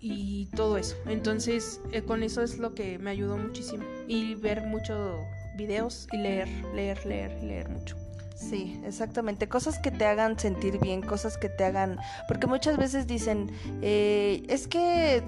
[0.00, 0.96] y todo eso.
[1.06, 3.84] Entonces, eh, con eso es lo que me ayudó muchísimo.
[4.08, 5.20] Y ver muchos
[5.56, 7.96] videos y leer, leer, leer, leer mucho.
[8.40, 9.48] Sí, exactamente.
[9.48, 11.98] Cosas que te hagan sentir bien, cosas que te hagan...
[12.26, 13.50] Porque muchas veces dicen,
[13.82, 15.22] eh, es que,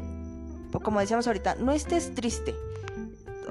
[0.82, 2.54] como decíamos ahorita, no estés triste.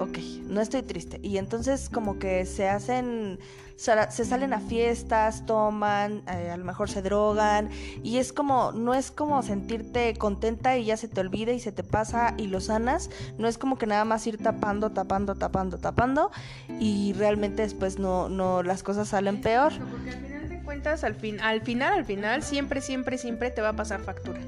[0.02, 1.20] Ok, no estoy triste.
[1.22, 3.38] Y entonces como que se hacen,
[3.76, 7.70] se salen a fiestas, toman, eh, a lo mejor se drogan.
[8.02, 11.72] Y es como, no es como sentirte contenta y ya se te olvida y se
[11.72, 13.12] te pasa y lo sanas.
[13.38, 16.32] No es como que nada más ir tapando, tapando, tapando, tapando.
[16.80, 19.72] Y realmente después no, no, las cosas salen peor.
[19.92, 23.62] Porque al final de cuentas, al, fin, al final, al final, siempre, siempre, siempre te
[23.62, 24.42] va a pasar factura.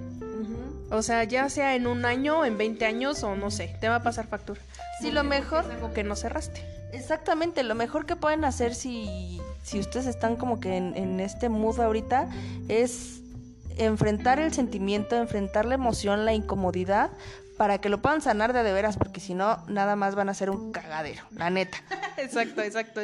[0.94, 3.96] O sea, ya sea en un año, en 20 años o no sé, te va
[3.96, 4.62] a pasar factura.
[5.02, 6.62] Sí, lo mejor, Es que no cerraste.
[6.92, 11.50] exactamente, lo mejor que pueden hacer si, si ustedes están como que en, en este
[11.50, 12.30] mood ahorita
[12.70, 13.22] es
[13.78, 17.10] enfrentar el sentimiento, enfrentar la emoción, la incomodidad,
[17.58, 20.34] para que lo puedan sanar de de veras, porque si no, nada más van a
[20.34, 21.78] ser un cagadero, la neta.
[22.18, 23.02] Exacto, exacto.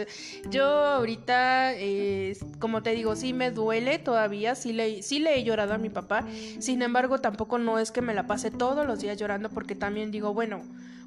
[0.49, 5.43] Yo ahorita, eh, como te digo, sí me duele todavía, sí le, sí le he
[5.43, 6.25] llorado a mi papá.
[6.59, 10.11] Sin embargo, tampoco no es que me la pase todos los días llorando, porque también
[10.11, 10.61] digo, bueno,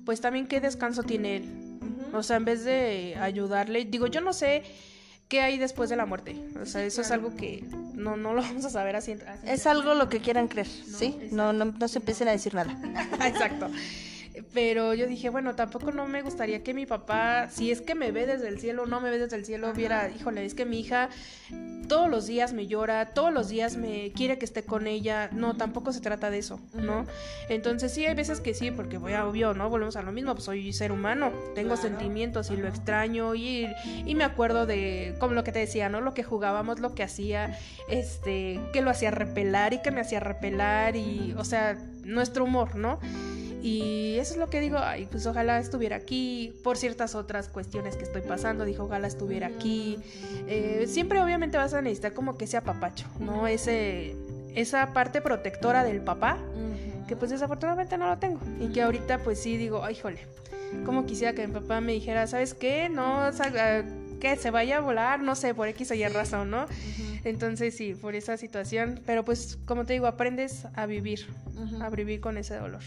[0.05, 1.79] pues también qué descanso tiene él.
[2.13, 4.65] O sea, en vez de ayudarle, digo, yo no sé
[5.33, 6.37] qué hay después de la muerte.
[6.61, 7.65] O sea, eso es algo que
[7.95, 9.13] no, no lo vamos a saber así.
[9.13, 9.47] así.
[9.47, 11.17] Es algo lo que quieran creer, ¿sí?
[11.31, 12.79] No, no, no se empiecen a decir nada.
[13.27, 13.71] Exacto.
[14.53, 18.13] Pero yo dije, bueno, tampoco no me gustaría que mi papá, si es que me
[18.13, 20.81] ve desde el cielo, no me ve desde el cielo, viera, híjole, es que mi
[20.81, 21.09] hija
[21.89, 25.29] todos los días me llora, todos los días me quiere que esté con ella.
[25.33, 27.07] No, tampoco se trata de eso, ¿no?
[27.49, 29.69] Entonces sí, hay veces que sí, porque voy a obvio, ¿no?
[29.69, 33.69] Volvemos a lo mismo, pues soy ser humano, tengo sentimientos y lo extraño y,
[34.07, 36.01] y me acuerdo de, como lo que te decía, ¿no?
[36.01, 40.21] Lo que jugábamos, lo que hacía, este, que lo hacía repelar y que me hacía
[40.21, 42.99] repelar y, o sea, nuestro humor, ¿no?
[43.63, 47.97] Y eso es lo que digo, ay, pues ojalá estuviera aquí, por ciertas otras cuestiones
[47.97, 49.99] que estoy pasando, dijo, ojalá estuviera aquí.
[50.49, 53.47] Eh, siempre obviamente vas a necesitar como que sea papacho, ¿no?
[53.47, 54.17] Ese,
[54.57, 56.39] esa parte protectora del papá,
[57.07, 58.41] que pues desafortunadamente no lo tengo.
[58.61, 60.27] Y que ahorita pues sí digo, ay, jole,
[60.85, 62.89] como quisiera que mi papá me dijera, ¿sabes qué?
[62.89, 63.85] No, salga,
[64.21, 66.67] que se vaya a volar, no sé, por X o Y razón, ¿no?
[67.25, 71.27] Entonces sí, por esa situación, pero pues como te digo, aprendes a vivir,
[71.81, 72.83] a vivir con ese dolor.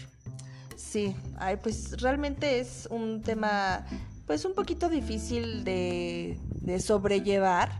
[0.76, 3.86] Sí, ay, pues realmente es un tema
[4.26, 6.38] pues un poquito difícil de,
[6.80, 7.70] sobrellevar.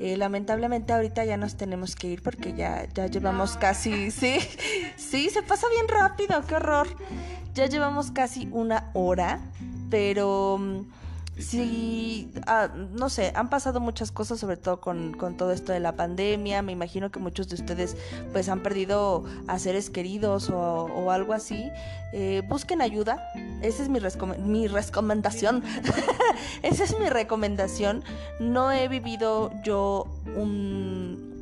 [0.00, 4.38] Eh, lamentablemente ahorita ya nos tenemos que ir porque ya, ya llevamos casi, sí,
[4.96, 6.88] sí, se pasa bien rápido, qué horror.
[7.54, 9.40] Ya llevamos casi una hora,
[9.90, 10.82] pero mm,
[11.38, 15.94] Sí, ah, no sé, han pasado muchas cosas, sobre todo con, todo esto de la
[15.94, 16.62] pandemia.
[16.62, 17.96] Me imagino que muchos de ustedes
[18.32, 21.70] pues han perdido a seres queridos o, algo así.
[22.12, 23.30] Eh, busquen ayuda.
[23.62, 24.00] Esa es mi,
[24.38, 25.62] mi recomendación.
[26.62, 28.02] Esa es mi recomendación.
[28.40, 30.06] No he vivido yo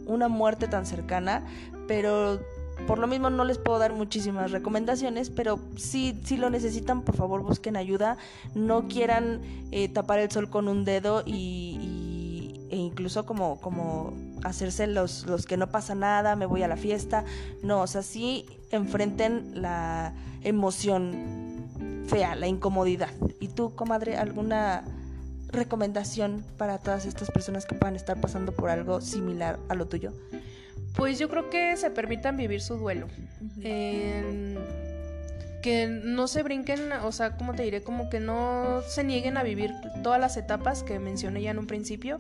[0.06, 1.44] una muerte tan cercana,
[1.88, 2.40] pero
[2.86, 7.16] por lo mismo no les puedo dar muchísimas recomendaciones, pero si, si lo necesitan, por
[7.16, 8.16] favor busquen ayuda.
[8.54, 9.40] No quieran
[9.72, 14.12] eh, tapar el sol con un dedo y, e incluso como, como
[14.44, 17.24] hacerse los, los que no pasa nada, me voy a la fiesta.
[17.62, 23.10] No, o sea, sí enfrenten la emoción fea, la incomodidad.
[23.40, 24.84] ¿Y tú, comadre, alguna
[25.48, 30.12] recomendación para todas estas personas que puedan estar pasando por algo similar a lo tuyo?
[30.96, 33.06] Pues yo creo que se permitan vivir su duelo.
[35.62, 39.42] que no se brinquen, o sea, como te diré, como que no se nieguen a
[39.42, 39.72] vivir
[40.02, 42.18] todas las etapas que mencioné ya en un principio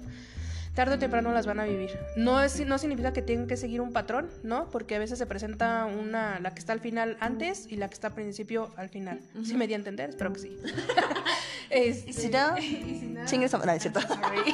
[0.76, 1.98] tarde o temprano las van a vivir.
[2.16, 4.70] No, es, no significa que tengan que seguir un patrón, ¿no?
[4.70, 7.94] Porque a veces se presenta una, la que está al final antes y la que
[7.94, 9.20] está al principio al final.
[9.42, 10.10] ¿Sí me di a entender?
[10.10, 10.56] Espero que sí.
[11.70, 12.56] Este, ¿Y si no?
[13.26, 14.00] Es cierto.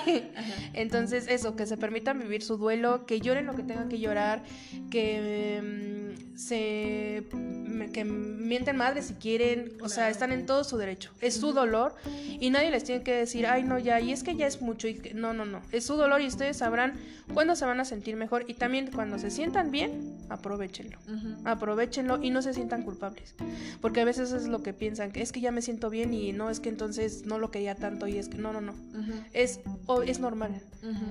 [0.72, 4.42] Entonces, eso, que se permitan vivir su duelo, que lloren lo que tengan que llorar,
[4.90, 7.24] que mm, se
[7.93, 11.11] que mienten madre si quieren, o sea, están en todo su derecho.
[11.20, 11.95] Es su dolor
[12.41, 14.89] y nadie les tiene que decir, ay, no, ya, y es que ya es mucho.
[14.89, 15.61] Y no, no, no.
[15.73, 16.95] Es su dolor y ustedes sabrán
[17.33, 18.45] cuándo se van a sentir mejor.
[18.49, 20.99] Y también cuando se sientan bien, aprovechenlo.
[21.45, 23.35] Aprovechenlo y no se sientan culpables.
[23.81, 26.33] Porque a veces es lo que piensan, que es que ya me siento bien y
[26.33, 28.75] no es que entonces no lo quería tanto y es que no, no, no.
[29.33, 29.61] Es,
[30.07, 30.61] es normal.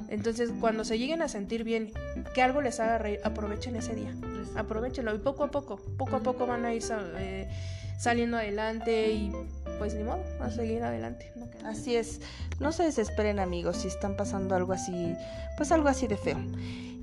[0.09, 1.91] Entonces, cuando se lleguen a sentir bien,
[2.33, 4.13] que algo les haga reír, aprovechen ese día.
[4.55, 6.83] Aprovechenlo y poco a poco, poco a poco van a ir
[7.17, 7.49] eh,
[7.97, 9.31] saliendo adelante y
[9.79, 11.31] pues ni modo, a seguir adelante.
[11.65, 12.21] así es,
[12.59, 15.15] no se desesperen amigos si están pasando algo así,
[15.57, 16.37] pues algo así de feo.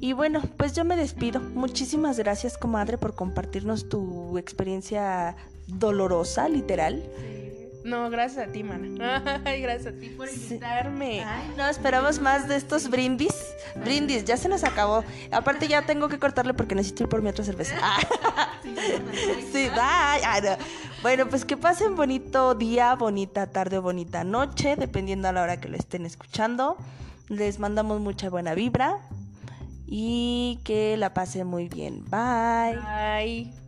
[0.01, 1.41] Y bueno, pues yo me despido.
[1.41, 5.35] Muchísimas gracias, comadre, por compartirnos tu experiencia
[5.67, 7.03] dolorosa, literal.
[7.89, 9.41] No, gracias a ti, mana.
[9.45, 11.25] Ay, gracias a ti por invitarme.
[11.57, 13.35] no, esperamos más de estos brindis.
[13.77, 15.05] Brindis, ya se nos acabó.
[15.33, 17.77] Aparte ya tengo que cortarle porque necesito ir por mi otra cerveza.
[19.53, 20.59] sí, bye.
[21.03, 25.61] Bueno, pues que pasen bonito día, bonita tarde o bonita noche, dependiendo a la hora
[25.61, 26.77] que lo estén escuchando.
[27.29, 28.99] Les mandamos mucha buena vibra
[29.87, 32.05] y que la pasen muy bien.
[32.11, 32.79] Bye.
[32.79, 33.68] Bye.